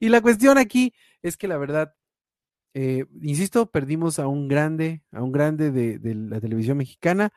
[0.00, 1.94] y la cuestión aquí es que la verdad,
[2.74, 7.30] eh, insisto, perdimos a un grande, a un grande de, de la televisión mexicana,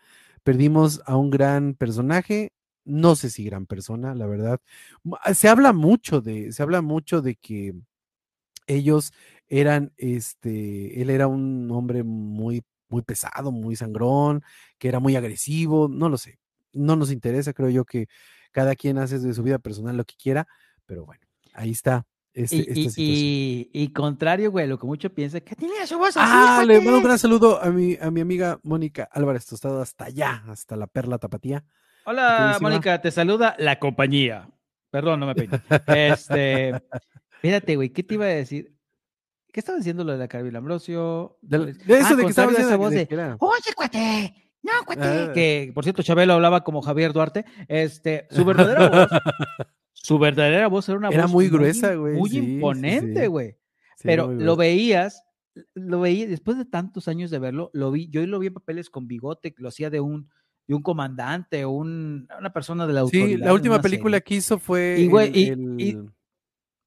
[0.44, 2.54] perdimos a un gran personaje,
[2.86, 4.62] no sé si gran persona, la verdad.
[5.24, 7.76] Ah, Se habla mucho de, se habla mucho de que
[8.68, 9.14] ellos
[9.48, 14.44] eran, este, él era un hombre muy, muy pesado, muy sangrón,
[14.78, 16.40] que era muy agresivo, no lo sé,
[16.74, 18.08] no nos interesa, creo yo que
[18.52, 20.48] cada quien hace de su vida personal lo que quiera,
[20.86, 21.27] pero bueno,
[21.58, 22.06] ahí está.
[22.34, 23.08] Este, Y, esta y- situación.
[23.08, 26.76] y- y contrario, güey, lo que mucho piensa, que tiene su voz así, Ah, le
[26.76, 26.86] cuate".
[26.86, 30.76] mando un gran saludo a mi, a mi amiga Mónica Álvarez Tostado hasta allá, hasta
[30.76, 31.66] la Perla Tapatía.
[32.06, 32.58] Hola.
[32.62, 34.50] Mónica, te saluda la compañía.
[34.92, 35.60] Perdón, no me peino.
[35.88, 36.74] Este,
[37.34, 38.72] espérate, güey, ¿qué te iba a decir?
[39.52, 41.38] ¿Qué estaba diciendo lo de la Carvila Ambrosio?
[41.42, 43.08] De, Pues, de eso ah, de que estaba a esa diciendo voz de,
[43.40, 45.02] Oye, cuate, no, cuate.
[45.04, 45.32] Ah.
[45.34, 47.46] Que, por cierto, Chabelo hablaba como Javier Duarte.
[47.68, 49.08] Este, su verdadera voz,
[50.04, 53.52] su verdadera voz era una Era voz muy gruesa, güey, Muy sí, imponente, güey.
[53.98, 55.24] sí, Pero lo veías,
[55.74, 58.90] lo veía, después de tantos años de verlo, lo vi, yo lo vi en papeles
[58.90, 60.30] con bigote, lo hacía de un,
[60.68, 63.26] de un comandante, un, una persona de la autoridad.
[63.28, 64.24] Sí, la última película serie.
[64.24, 65.98] que hizo fue Y, güey, el- y- el- y-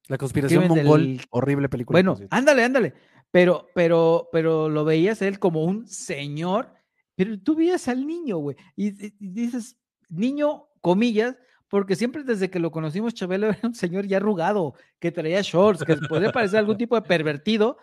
[0.09, 1.03] La conspiración mongol.
[1.17, 1.95] del- Horrible película.
[1.97, 2.95] Bueno, ándale, ándale.
[3.31, 6.73] Pero, pero, pero lo veías él como un señor,
[7.15, 8.57] pero tú veías al niño, güey.
[8.77, 8.91] Y
[9.21, 9.77] dices,
[10.09, 11.37] niño, comillas,
[11.71, 15.85] porque siempre desde que lo conocimos, Chabelo era un señor ya arrugado, que traía shorts,
[15.85, 17.79] que podría parecer algún tipo de pervertido,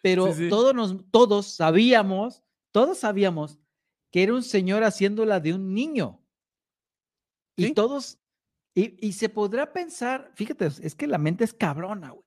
[0.00, 0.48] pero Sí, sí.
[0.48, 3.58] Todos, nos, todos sabíamos, todos sabíamos
[4.10, 6.20] que era un señor haciéndola de un niño.
[7.56, 7.74] Y Sí.
[7.74, 8.18] todos,
[8.74, 12.24] y, y se podrá pensar, fíjate, es que la mente es cabrona, güey.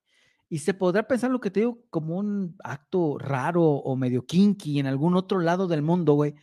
[0.47, 4.79] Y se podrá pensar lo que te digo como un acto raro o medio kinky
[4.79, 6.35] en algún otro lado del mundo, güey.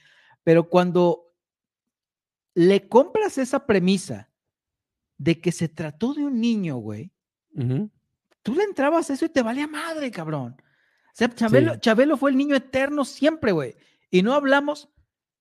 [0.42, 1.32] Pero cuando
[2.54, 4.28] le compras esa premisa
[5.22, 7.12] de que se trató de un niño, güey,
[8.42, 10.56] tú le entrabas a eso y te valía madre, cabrón.
[10.58, 11.80] O sea, Chabelo, Sí.
[11.80, 13.76] Chabelo fue el niño eterno siempre, güey.
[14.10, 14.88] Y no hablamos,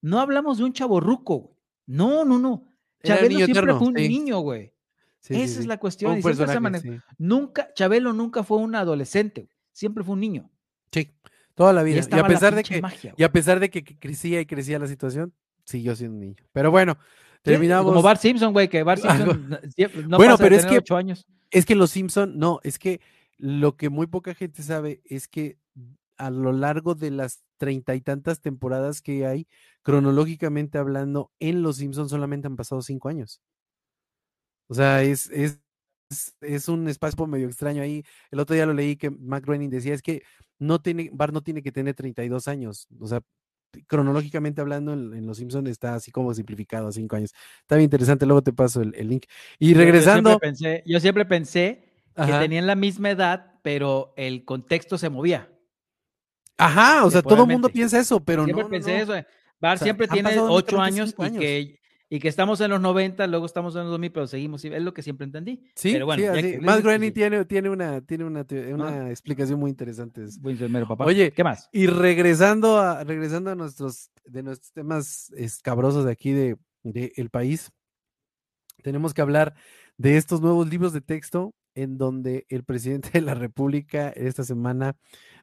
[0.02, 1.56] no hablamos de un chaborruco, güey.
[1.88, 2.68] No, no, no.
[3.04, 4.08] Chabelo siempre eterno, fue un sí.
[4.08, 4.72] niño, güey.
[5.20, 6.20] Sí, Esa es la cuestión.
[6.20, 7.02] y se.
[7.18, 9.56] Nunca, Chabelo nunca fue un adolescente, güey.
[9.72, 10.52] siempre fue un niño.
[10.92, 11.12] Sí,
[11.56, 12.02] toda la vida.
[12.08, 14.88] Y, a pesar de que, magia, y a pesar de que crecía y crecía la
[14.88, 15.34] situación,
[15.66, 16.44] siguió siendo un niño.
[16.52, 17.00] Pero bueno,
[17.44, 17.92] terminamos.
[17.92, 20.94] Como Bart Simpson, güey, que Bart Algo- Simpson no- Bueno, pasa de pero es que-
[20.96, 21.26] años.
[21.50, 23.02] Es que los Simpson, no, es que
[23.38, 25.58] lo que muy poca gente sabe es que
[26.18, 29.48] a lo largo de las treinta y tantas temporadas que hay,
[29.82, 33.42] cronológicamente hablando, en los Simpson solamente han pasado cinco años.
[34.68, 35.60] O sea, es, es,
[36.10, 38.04] es- es un espacio medio extraño ahí.
[38.32, 40.24] El otro día lo leí que Mac Groening decía, es que
[40.60, 42.88] no tiene, Bart no tiene que tener 32 años.
[43.00, 43.22] O sea,
[43.88, 47.34] cronológicamente hablando, en, en los Simpson está así como simplificado a cinco años.
[47.62, 49.26] Está bien interesante, luego te paso el, el link.
[49.60, 50.40] Y Yo- yo siempre regresando...
[50.40, 55.50] pensé- Yo siempre pensé que tenían la misma edad, pero el contexto se movía.
[56.58, 59.04] Ajá, o sea, todo el mundo piensa eso, pero siempre no, no, pensé no.
[59.04, 59.16] eso.
[59.16, 59.26] eh.
[59.58, 61.40] O sea, siempre tiene ocho años, cinco y, años.
[61.40, 61.80] Que,
[62.14, 64.66] y que estamos en los 90, luego estamos en los 2000, pero seguimos.
[64.66, 65.64] Es lo que siempre entendí.
[65.76, 66.42] Sí, pero bueno, sí, ya así.
[66.42, 68.74] que- Matt Groening tiene, tiene una, tiene una, Ah.
[68.76, 70.26] una explicación muy interesante.
[70.42, 71.06] Buen enfermero, papá.
[71.06, 71.70] Oye, ¿qué más?
[71.72, 77.30] Y regresando a, regresando a nuestros, de nuestros temas escabrosos de aquí de, de el
[77.30, 77.72] país,
[78.84, 79.54] tenemos que hablar
[79.98, 84.98] de estos nuevos libros de texto en donde el presidente de la República esta semana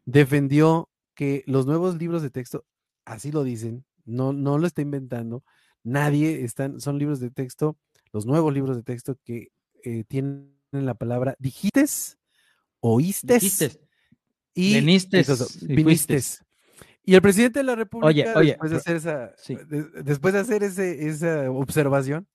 [0.05, 2.65] defendió que los nuevos libros de texto,
[3.05, 5.43] así lo dicen, no, no lo está inventando,
[5.89, 7.77] nadie están, son libros de texto,
[8.13, 9.49] los nuevos libros de texto que
[9.85, 12.19] eh, tienen la palabra dijites,
[12.81, 13.81] oístes Dijiste,
[14.55, 14.75] y
[15.75, 16.45] vinistes.
[17.05, 19.55] Y el presidente de la República, Oye, oye, después de hacer esa, sí.
[19.55, 22.29] de- después de hacer ese, esa observación,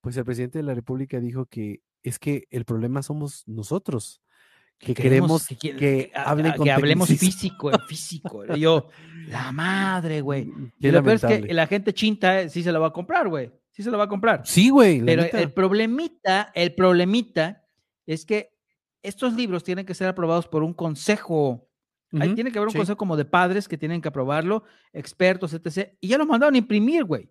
[0.00, 4.20] pues el presidente de la República dijo que es que el problema somos nosotros,
[4.80, 8.44] que queremos que, que, que- hablen que hablemos físico, en físico.
[8.54, 8.88] Y yo,
[9.28, 10.50] la madre, güey.
[10.80, 12.92] Qué Y lo peor es que la gente chinta eh, sí se la va a
[12.92, 13.52] comprar, güey.
[13.70, 14.42] Sí se la va a comprar.
[14.44, 15.04] Sí, güey.
[15.04, 17.64] Pero el problemita, el problemita
[18.06, 18.52] es que
[19.02, 21.68] estos libros tienen que ser aprobados por un consejo.
[22.18, 22.78] Ahí tiene que haber un sí.
[22.78, 25.90] consejo como de padres que tienen que aprobarlo, expertos, etc.
[26.00, 27.26] Y ya lo mandaron a imprimir, güey.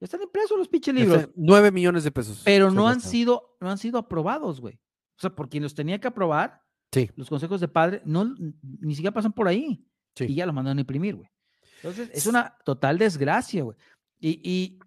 [0.00, 2.42] Ya están impresos los pinches libros, Nueve millones de pesos.
[2.44, 4.74] pero no han sido, no han sido aprobados, güey.
[4.74, 6.62] O sea, por quien los tenía que aprobar,
[6.92, 7.10] Sí.
[7.16, 8.34] los consejos de padre, no,
[8.80, 9.84] ni siquiera pasan por ahí.
[10.16, 10.24] Sí.
[10.28, 11.28] Y ya lo mandaron a imprimir, güey.
[11.76, 13.76] Entonces, es una total desgracia, güey.
[14.18, 14.78] Y, y,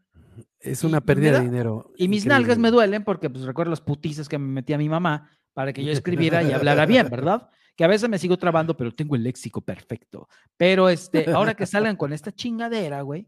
[0.59, 1.91] Es una pérdida da- de dinero.
[1.97, 4.89] y mis increíble, nalgas me duelen porque, pues, recuerdo las putizas que me metía mi
[4.89, 7.49] mamá para que yo escribiera y hablara bien, ¿verdad?
[7.75, 10.27] Que a veces me sigo trabando, pero tengo el léxico perfecto.
[10.57, 13.27] Pero, este, ahora que salgan con esta chingadera, güey,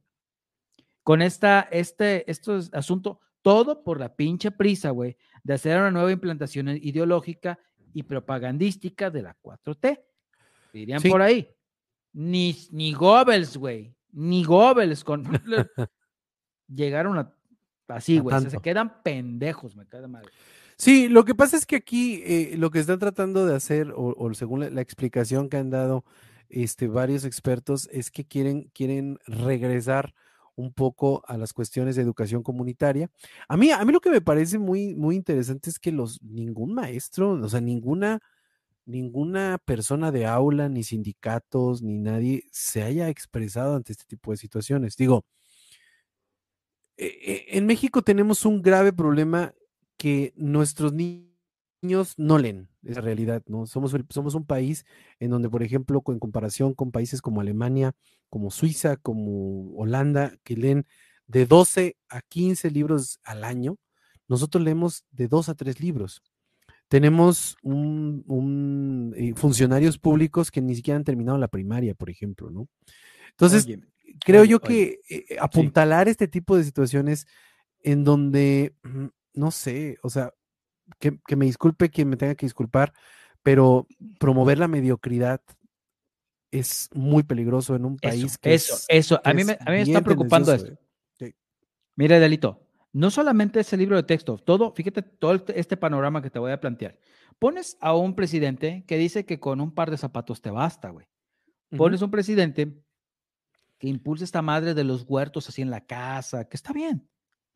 [1.03, 5.91] con esta, este, esto es asunto, todo por la pinche prisa, güey, de hacer una
[5.91, 7.59] nueva implantación ideológica
[7.95, 9.99] y propagandística de la 4T.
[10.73, 11.09] Dirían Sí.
[11.09, 11.49] por ahí.
[12.13, 13.95] Ni, ni Goebbels, güey.
[14.11, 15.23] Ni Goebbels con
[16.67, 17.33] llegaron a
[17.87, 18.35] así, güey.
[18.35, 20.29] o sea, se quedan pendejos, me cae de madre.
[20.77, 24.13] Sí, lo que pasa es que aquí eh, lo que están tratando de hacer, o,
[24.17, 26.03] o según la, la explicación que han dado
[26.49, 30.13] este, varios expertos, es que quieren, quieren regresar
[30.56, 33.10] un poco a las cuestiones de educación comunitaria.
[33.47, 36.74] A mí, a mí lo que me parece muy, muy interesante es que los, ningún
[36.74, 38.22] maestro, o sea, ninguna,
[38.86, 44.38] ninguna persona de aula, ni sindicatos, ni nadie se haya expresado ante este tipo de
[44.38, 44.95] situaciones.
[44.97, 45.26] Digo,
[46.97, 49.53] eh, eh, en México tenemos un grave problema
[49.97, 51.34] que nuestros ni-
[51.82, 53.65] niños no leen, es la realidad, ¿no?
[53.65, 54.86] Somos, somos un país
[55.19, 57.93] en donde, por ejemplo, en comparación con países como Alemania,
[58.30, 60.86] como Suiza, como Holanda, que leen
[61.28, 63.78] de 12 a 15 libros al año,
[64.28, 66.21] nosotros leemos de 2 a 3 libros.
[66.88, 72.51] Tenemos un, un, eh, funcionarios públicos que ni siquiera han terminado la primaria, por ejemplo,
[72.51, 72.67] ¿no?
[73.32, 73.80] Entonces, Oye,
[74.23, 77.26] creo oye, yo que eh, apuntalar este tipo de situaciones
[77.82, 80.32] en donde, mm, no sé, o sea,
[80.99, 82.93] que, que me disculpe quien me tenga que disculpar,
[83.43, 83.88] pero
[84.19, 85.41] promover la mediocridad
[86.51, 89.15] es muy peligroso en un país eso, que eso, es, eso.
[89.23, 90.73] A que mí es me, a mí me está preocupando esto.
[91.97, 96.39] Mira, Delito, no solamente ese libro de texto, todo, fíjate, todo este- panorama que te
[96.39, 96.97] voy a plantear.
[97.39, 101.07] Pones a un presidente que dice que con un par de zapatos te basta, güey.
[101.77, 102.81] Pones un presidente
[103.77, 107.09] que impulsa esta madre de los huertos así en la casa, que está bien.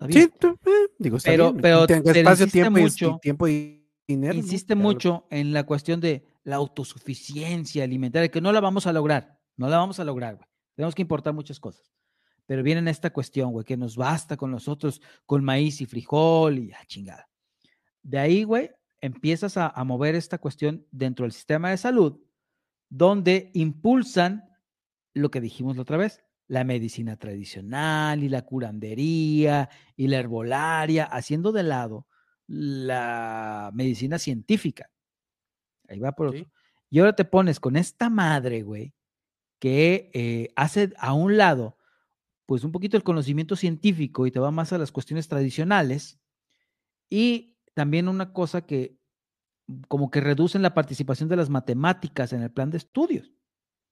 [0.08, 0.32] Bien.
[0.40, 4.34] Sí, eh, digo, está Pero- bien, pero- espacio, insiste tiempo, mucho- y, tiempo y dinero.
[4.34, 9.40] Insiste mucho en la cuestión de la autosuficiencia alimentaria, que no la vamos a lograr,
[9.58, 10.48] no la vamos a lograr, güey.
[10.76, 11.92] Tenemos que importar muchas cosas.
[12.46, 16.58] Pero viene en esta cuestión, güey, que nos basta con nosotros, con maíz y frijol
[16.58, 17.30] y ya chingada.
[18.02, 18.72] De ahí, güey,
[19.02, 22.20] empiezas a, a mover esta cuestión dentro del sistema de salud,
[22.90, 24.50] donde impulsan
[25.14, 31.06] lo que dijimos la otra vez, la medicina tradicional y la curandería y la herbolaria,
[31.06, 32.08] haciendo de lado
[32.48, 34.90] la medicina científica.
[35.88, 36.40] Ahí va por otro.
[36.40, 36.48] Sí.
[36.90, 38.96] Y ahora te pones con esta madre, güey,
[39.60, 41.78] que eh, hace a un lado,
[42.48, 46.20] pues un poquito el conocimiento científico y te va más a las cuestiones tradicionales.
[47.12, 48.98] Y también una cosa que
[49.88, 53.32] como que reducen la participación de las matemáticas en el plan de estudios,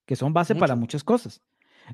[0.07, 1.43] que son base para muchas cosas.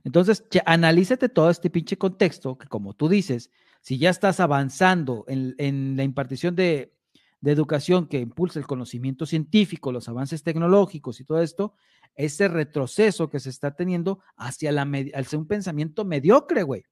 [0.04, 5.56] Entonces, analízate todo este pinche contexto, que como tú dices, si ya estás avanzando en,
[5.58, 6.94] en la impartición de,
[7.44, 11.74] de educación que impulsa el conocimiento científico, los avances tecnológicos y todo esto,
[12.16, 16.86] ese retroceso que se está teniendo hacia, la, hacia un pensamiento mediocre, güey.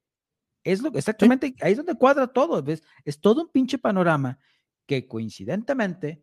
[0.64, 2.84] Es lo exactamente, ahí es donde cuadra todo, ¿ves?
[3.06, 4.40] Es todo un pinche panorama
[4.86, 6.22] que coincidentemente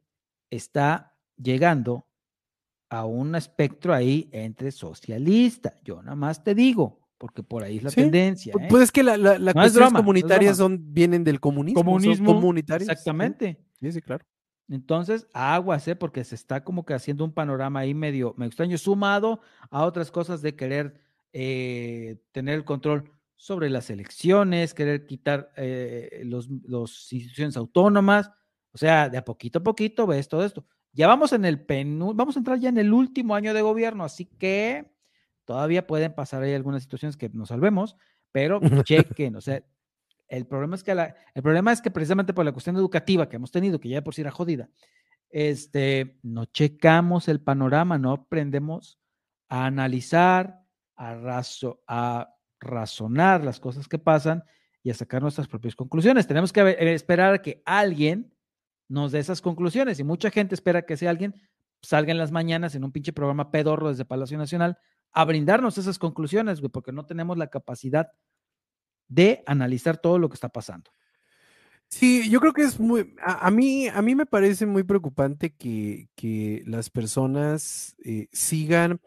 [0.50, 2.07] está llegando
[2.90, 5.74] a un espectro ahí entre socialista.
[5.84, 8.54] Yo nada más te digo, porque por ahí es la Sí, tendencia.
[8.58, 8.66] ¿eh?
[8.68, 11.80] Pues es que la, la, No las cuestiones es comunitarias son, vienen del comunismo.
[11.82, 12.86] Comunismo, comunitarias.
[12.86, 12.92] sí.
[12.92, 13.58] Exactamente.
[13.80, 14.24] Sí, sí, claro.
[14.70, 15.96] Entonces, aguas, ¿eh?
[15.96, 20.10] porque se está como que haciendo un panorama ahí medio, medio extraño, sumado a otras
[20.10, 21.00] cosas de querer
[21.32, 28.30] eh, tener el control sobre las elecciones, querer quitar eh, los, los instituciones autónomas.
[28.72, 30.66] O sea, de a poquito a poquito ves todo esto.
[30.92, 34.04] Ya vamos en el penú, vamos a entrar ya en el último año de gobierno,
[34.04, 34.90] así que
[35.44, 37.96] todavía pueden pasar ahí algunas situaciones que nos salvemos,
[38.32, 39.62] pero chequen, o sea,
[40.28, 43.36] el problema es que la- el problema es que precisamente por la cuestión educativa que
[43.36, 44.68] hemos tenido, que ya por sí era jodida,
[45.30, 48.98] este, no checamos el panorama, no aprendemos
[49.48, 50.62] a analizar,
[50.96, 54.42] a, razo, a razonar las cosas que pasan
[54.82, 56.26] y a sacar nuestras propias conclusiones.
[56.26, 58.34] Tenemos que esperar a que alguien
[58.88, 61.34] nos dé esas conclusiones y mucha gente espera que ese alguien
[61.82, 64.78] salga en las mañanas en un pinche programa pedorro desde Palacio Nacional
[65.12, 68.10] a brindarnos esas conclusiones, porque no tenemos la capacidad
[69.08, 70.90] de analizar todo lo que está pasando.
[71.88, 76.10] Sí, yo creo que es muy, a, mí, a mí me parece muy preocupante que,
[76.14, 79.00] que las personas eh, sigan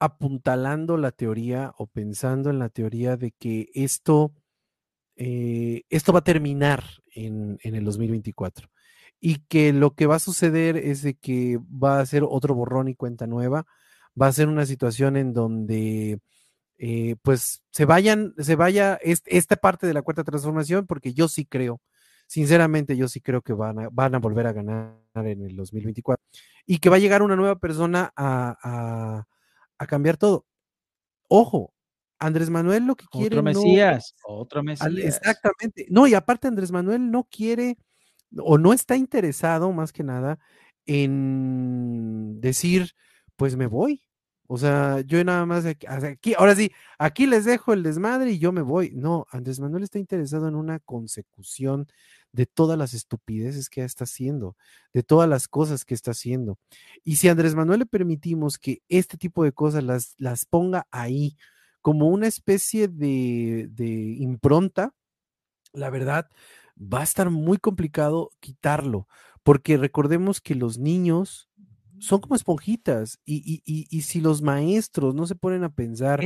[0.00, 4.34] apuntalando la teoría o pensando en la teoría de que esto,
[5.14, 6.82] eh, esto va a terminar
[7.14, 8.68] en, en, el 2024
[9.20, 12.88] y que lo que va a suceder es de que va a ser otro borrón
[12.88, 13.66] y cuenta nueva,
[14.20, 16.20] va a ser una situación en donde
[16.78, 21.44] eh, pues se vayan, se vaya esta parte de la cuarta transformación, porque yo sí
[21.44, 21.82] creo,
[22.26, 26.24] sinceramente yo sí creo que van a, van a volver a ganar en el 2024
[26.64, 29.26] y que va a llegar una nueva persona a,
[29.88, 30.46] cambiar todo.
[31.28, 31.74] Ojo,
[32.18, 33.36] Andrés Manuel lo que quiere.
[33.36, 34.92] Otro Mesías, otro Mesías.
[34.96, 35.86] Exactamente.
[35.90, 37.76] No, y aparte Andrés Manuel no quiere
[38.38, 40.38] o no está interesado más que nada
[40.86, 42.92] en decir,
[43.36, 44.02] pues me voy,
[44.52, 48.50] o sea, yo nada más aquí, ahora sí, aquí les dejo el desmadre y yo
[48.50, 48.90] me voy.
[48.96, 51.86] No, Andrés Manuel está interesado en una consecución
[52.32, 54.56] de todas las estupideces que está haciendo,
[54.92, 56.58] de todas las cosas que está haciendo.
[57.04, 61.36] Y si Andrés Manuel le permitimos que este tipo de cosas las, las ponga ahí
[61.80, 63.86] como una especie de, de
[64.18, 64.92] impronta,
[65.72, 66.28] la verdad,
[66.80, 69.06] va a estar muy complicado quitarlo,
[69.42, 71.48] porque recordemos que los niños
[71.98, 73.20] son como esponjitas.
[73.24, 76.20] Y, y, si los maestros no se ponen a pensar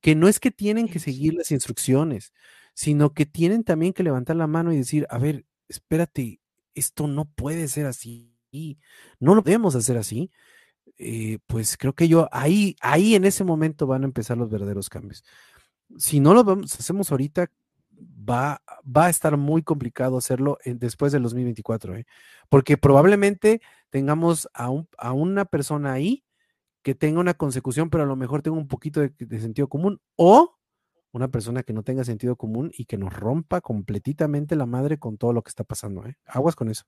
[0.00, 2.32] que no es que tienen que seguir las instrucciones,
[2.74, 6.40] sino que tienen también que levantar la mano y decir, a ver, espérate,
[6.74, 8.32] esto no puede ser así,
[9.18, 10.30] no lo podemos hacer así.
[11.00, 14.88] Eh, pues creo que yo ahí, ahí en ese momento van a empezar los verdaderos
[14.88, 15.24] cambios.
[15.96, 17.50] Si no lo vamos, hacemos ahorita,
[17.98, 22.06] va, va a estar muy complicado hacerlo después del 2024, ¿eh?
[22.48, 26.24] porque probablemente tengamos a, a, una persona ahí
[26.82, 30.56] que tenga una consecución, pero a lo mejor tenga un poquito de, sentido común, o
[31.12, 35.16] una persona que no tenga sentido común y que nos rompa completamente la madre con
[35.16, 36.06] todo lo que está pasando.
[36.06, 36.16] ¿eh?
[36.26, 36.84] Aguas con eso.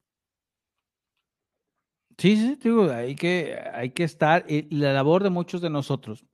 [2.19, 6.27] Sí, sí, digo, hay que, hay que estar, y la labor de muchos de nosotros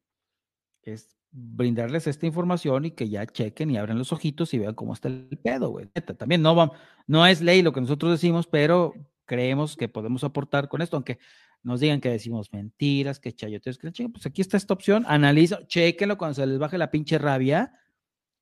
[0.83, 4.95] es brindarles esta información y que ya chequen y abran los ojitos y vean cómo
[4.95, 5.87] está el pedo, güey.
[6.19, 6.73] También no,
[7.07, 8.95] no es ley lo que nosotros decimos, pero
[9.27, 11.19] creemos que podemos aportar con esto, aunque
[11.63, 16.17] nos digan que decimos mentiras, que chayotes, que pues aquí está esta opción, analiza, chequenlo
[16.17, 17.73] cuando se les baje la pinche rabia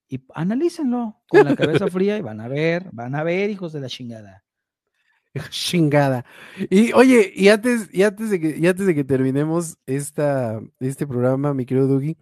[0.08, 3.80] y analícenlo con la cabeza fría y van a ver, van a ver, hijos de
[3.80, 4.44] la chingada.
[5.50, 6.24] Chingada.
[6.70, 11.06] Y oye, y antes, y antes de que, y antes de que terminemos esta, este
[11.06, 12.16] programa, mi querido Dougie,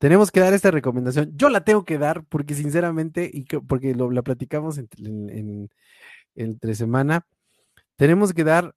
[0.00, 1.30] tenemos que dar esta recomendación.
[1.36, 4.80] Yo la tengo que dar porque sinceramente, y porque la platicamos
[6.34, 7.26] entre semana,
[7.96, 8.74] tenemos que dar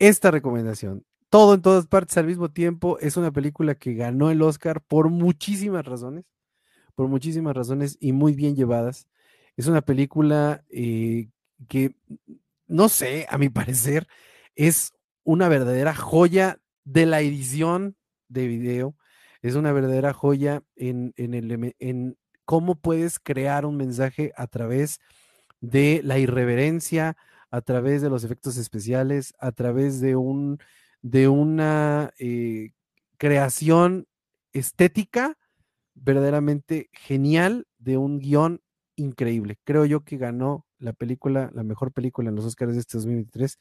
[0.00, 1.04] esta recomendación.
[1.30, 5.08] Todo en todas partes al mismo tiempo es una película que ganó el Oscar por
[5.08, 6.24] muchísimas razones,
[6.96, 9.06] por muchísimas razones y muy bien llevadas.
[9.56, 11.28] Es una película eh,
[11.68, 11.94] que,
[12.66, 14.08] no sé, a mi parecer,
[14.56, 17.94] es una verdadera joya de la edición
[18.26, 18.96] de video
[19.42, 25.00] es una verdadera joya en, el, en cómo puedes crear un mensaje a través
[25.60, 27.16] de la irreverencia,
[27.50, 30.58] a través de los efectos especiales, a través de, un,
[31.02, 32.72] de una eh,
[33.16, 34.06] creación
[34.52, 35.36] estética
[35.94, 38.60] verdaderamente genial de un guion
[38.96, 39.58] increíble.
[39.64, 43.58] Creo yo que ganó la película, la mejor película en los Oscars de este 2023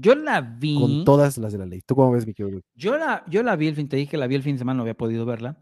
[0.00, 0.78] yo la vi.
[0.78, 1.82] Con todas las de la ley.
[1.82, 2.60] ¿Tú cómo ves, mi querido?
[2.74, 4.60] Yo la, yo la vi el fin, te dije que la vi el fin de
[4.60, 5.58] semana, no había podido verla.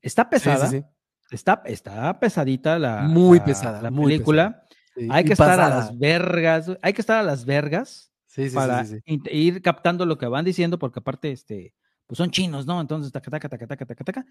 [0.00, 0.70] Está pesada.
[1.30, 4.64] Está, está pesadita la, muy pesada, la película.
[5.10, 8.12] Hay que estar a las vergas, hay que estar a las vergas
[8.54, 8.84] para
[9.30, 11.74] ir captando lo que van diciendo, porque aparte, este,
[12.06, 12.80] pues son chinos, ¿no?
[12.80, 14.26] Entonces, taca, taca, taca, taca, taca, taca.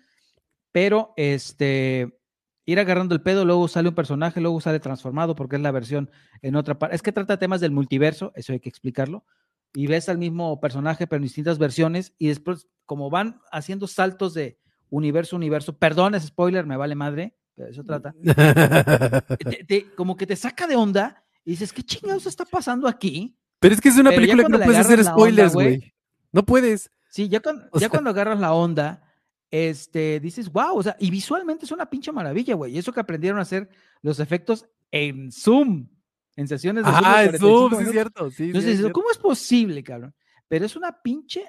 [0.71, 2.19] Pero, este,
[2.65, 6.11] ir agarrando el pedo, luego sale un personaje, luego sale transformado porque es la versión
[6.41, 6.95] en otra parte.
[6.95, 9.25] Es que trata temas del multiverso, eso hay que explicarlo.
[9.73, 14.33] Y ves al mismo personaje, pero en distintas versiones, y después, como van haciendo saltos
[14.33, 14.57] de
[14.89, 18.15] universo a universo, perdón, es spoiler, me vale madre, pero eso trata.
[19.95, 23.37] como que te saca de onda y dices, ¿qué chingados está pasando aquí?
[23.59, 25.93] Pero es que es una película que no puedes hacer spoilers, güey.
[26.31, 26.91] No puedes.
[27.09, 27.41] Sí, ya,
[27.73, 29.03] ya cuando agarras la onda,
[29.51, 32.75] este, dices, wow, o sea, y visualmente es una pinche maravilla, güey.
[32.75, 33.69] Y eso que aprendieron a hacer
[34.01, 35.87] los efectos en Zoom,
[36.39, 36.91] en sesiones de.
[36.93, 38.31] Ah, Zoom, sí, es cierto.
[38.31, 40.15] Sí, Entonces, ¿cómo es posible, cabrón?
[40.47, 41.45] Pero es una pinche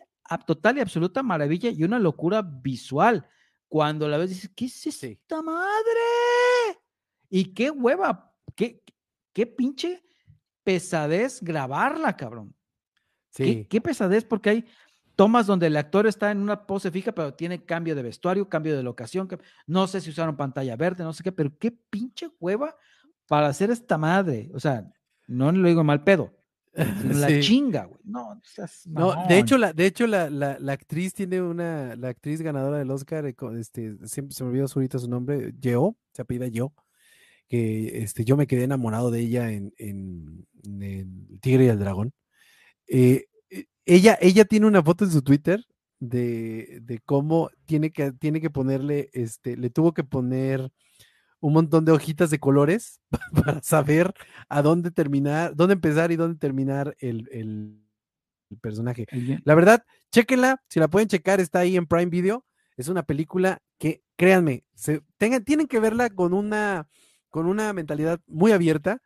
[0.47, 3.27] total y absoluta maravilla y una locura visual.
[3.69, 6.81] cuando la ves dices, ¿qué es esta madre?
[7.29, 8.83] Y qué hueva, qué,
[9.33, 10.03] qué pinche
[10.65, 12.53] pesadez grabarla, cabrón.
[13.31, 13.65] Sí.
[13.71, 14.65] ¿Qué, pesadez, porque hay
[15.15, 18.77] tomas donde el actor está en una pose fija, pero tiene cambio de vestuario, cambio
[18.77, 19.29] de locación.
[19.69, 22.77] No sé si usaron pantalla verde, no sé qué, pero qué pinche hueva
[23.31, 24.51] para hacer esta madre.
[24.55, 24.93] O sea,
[25.29, 26.33] no lo digo mal pedo.
[26.75, 28.01] La chinga, güey.
[28.03, 28.41] No,
[28.87, 32.79] no, de hecho, la, de hecho la, la, la, actriz tiene una, la actriz ganadora
[32.79, 36.73] del Oscar, eh, este, siempre se me olvidó ahorita su nombre, Yeo, se apellida Yo,
[37.49, 40.49] que este, yo me quedé enamorado de ella en, en,
[40.83, 42.13] El Tigre y el Dragón.
[42.89, 45.65] Eh, eh, ella, ella tiene una foto en su Twitter
[46.01, 50.73] de, de cómo tiene que, tiene que ponerle, este, le tuvo que poner
[51.41, 53.01] un montón de hojitas de colores
[53.45, 54.15] para saber
[54.49, 57.81] a dónde terminar, dónde empezar y dónde terminar el, el,
[58.61, 59.07] personaje.
[59.45, 62.45] La verdad, chéquenla, si la pueden checar, está ahí en Prime Video.
[62.77, 66.89] Es una película que, créanme, se, tengan, tienen que verla con una,
[67.29, 69.01] con una mentalidad muy abierta.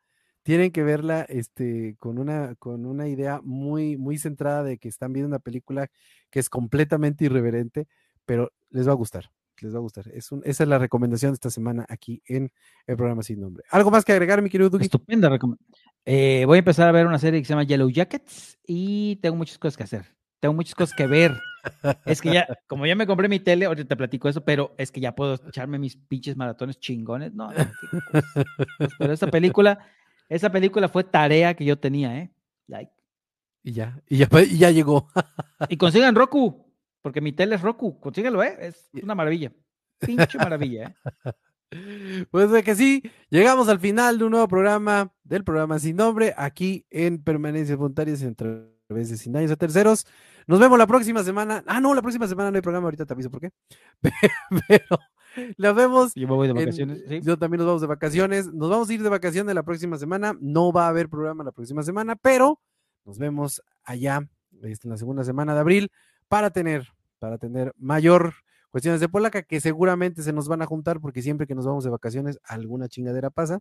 [0.44, 5.12] Tienen que verla este, con, una, con una idea muy, muy centrada de que están
[5.12, 5.88] viendo una película
[6.30, 7.86] que es completamente irreverente,
[8.24, 9.30] pero les va a gustar
[9.60, 10.08] les va a gustar.
[10.08, 12.52] Es esa es la recomendación de esta semana aquí en
[12.86, 13.64] el programa Sin Nombre.
[13.70, 14.84] ¿Algo más que agregar, mi querido Duki?
[14.84, 15.74] Estupenda recomendación.
[16.04, 19.36] Eh, voy a empezar a ver una serie que se llama Yellow Jackets y tengo
[19.36, 20.14] muchas cosas que hacer.
[20.40, 21.40] Tengo muchas cosas que ver.
[22.04, 24.92] es que ya, como ya me compré mi tele, ahorita te platico eso, pero es
[24.92, 27.32] que ya puedo echarme mis pinches maratones chingones.
[27.32, 27.50] No,
[28.98, 29.78] pero esa película,
[30.28, 32.30] esa película fue tarea que yo tenía, ¿eh?
[32.66, 32.92] Like.
[33.62, 35.08] Y ya, y ya, y ya llegó.
[35.70, 36.63] y consigan Roku.
[37.04, 38.56] Porque mi tele es Roku, consíguelo, ¿eh?
[38.60, 39.52] Es una maravilla.
[39.98, 41.32] Pinche maravilla, ¿eh?
[42.30, 46.32] Pues de que sí, llegamos al final de un nuevo programa, del programa Sin Nombre,
[46.36, 50.06] aquí en Permanencia Voluntarias través de Sin Años a Terceros.
[50.46, 51.62] Nos vemos la próxima semana.
[51.66, 53.50] Ah, no, la próxima semana no hay programa, ahorita te aviso por qué.
[54.68, 54.98] Pero
[55.58, 56.14] nos vemos.
[56.14, 57.02] Yo me voy de vacaciones.
[57.22, 58.50] Yo también nos vamos de vacaciones.
[58.50, 60.34] Nos vamos a ir de vacaciones la próxima semana.
[60.40, 62.60] No va a haber programa la próxima semana, pero
[63.04, 64.26] nos vemos allá
[64.62, 65.90] este, en la segunda semana de abril
[66.28, 66.88] para tener,
[67.24, 68.34] para tener mayor
[68.68, 71.82] cuestiones de polaca que seguramente se nos van a juntar porque siempre que nos vamos
[71.82, 73.60] de vacaciones alguna chingadera pasa.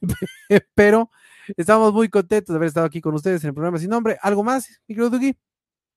[0.76, 1.10] Pero
[1.56, 4.16] estamos muy contentos de haber estado aquí con ustedes en el programa sin nombre.
[4.22, 4.94] ¿Algo más, mi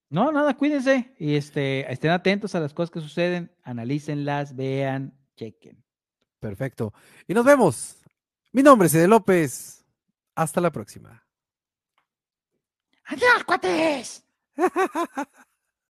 [0.09, 5.83] No, nada, cuídense y este, estén atentos a las cosas que suceden, analícenlas, vean, chequen.
[6.39, 6.95] Perfecto.
[7.27, 8.01] Y nos vemos.
[8.51, 9.85] Mi nombre es Ede López.
[10.33, 11.23] Hasta la próxima.
[13.05, 14.25] Adiós, cuates.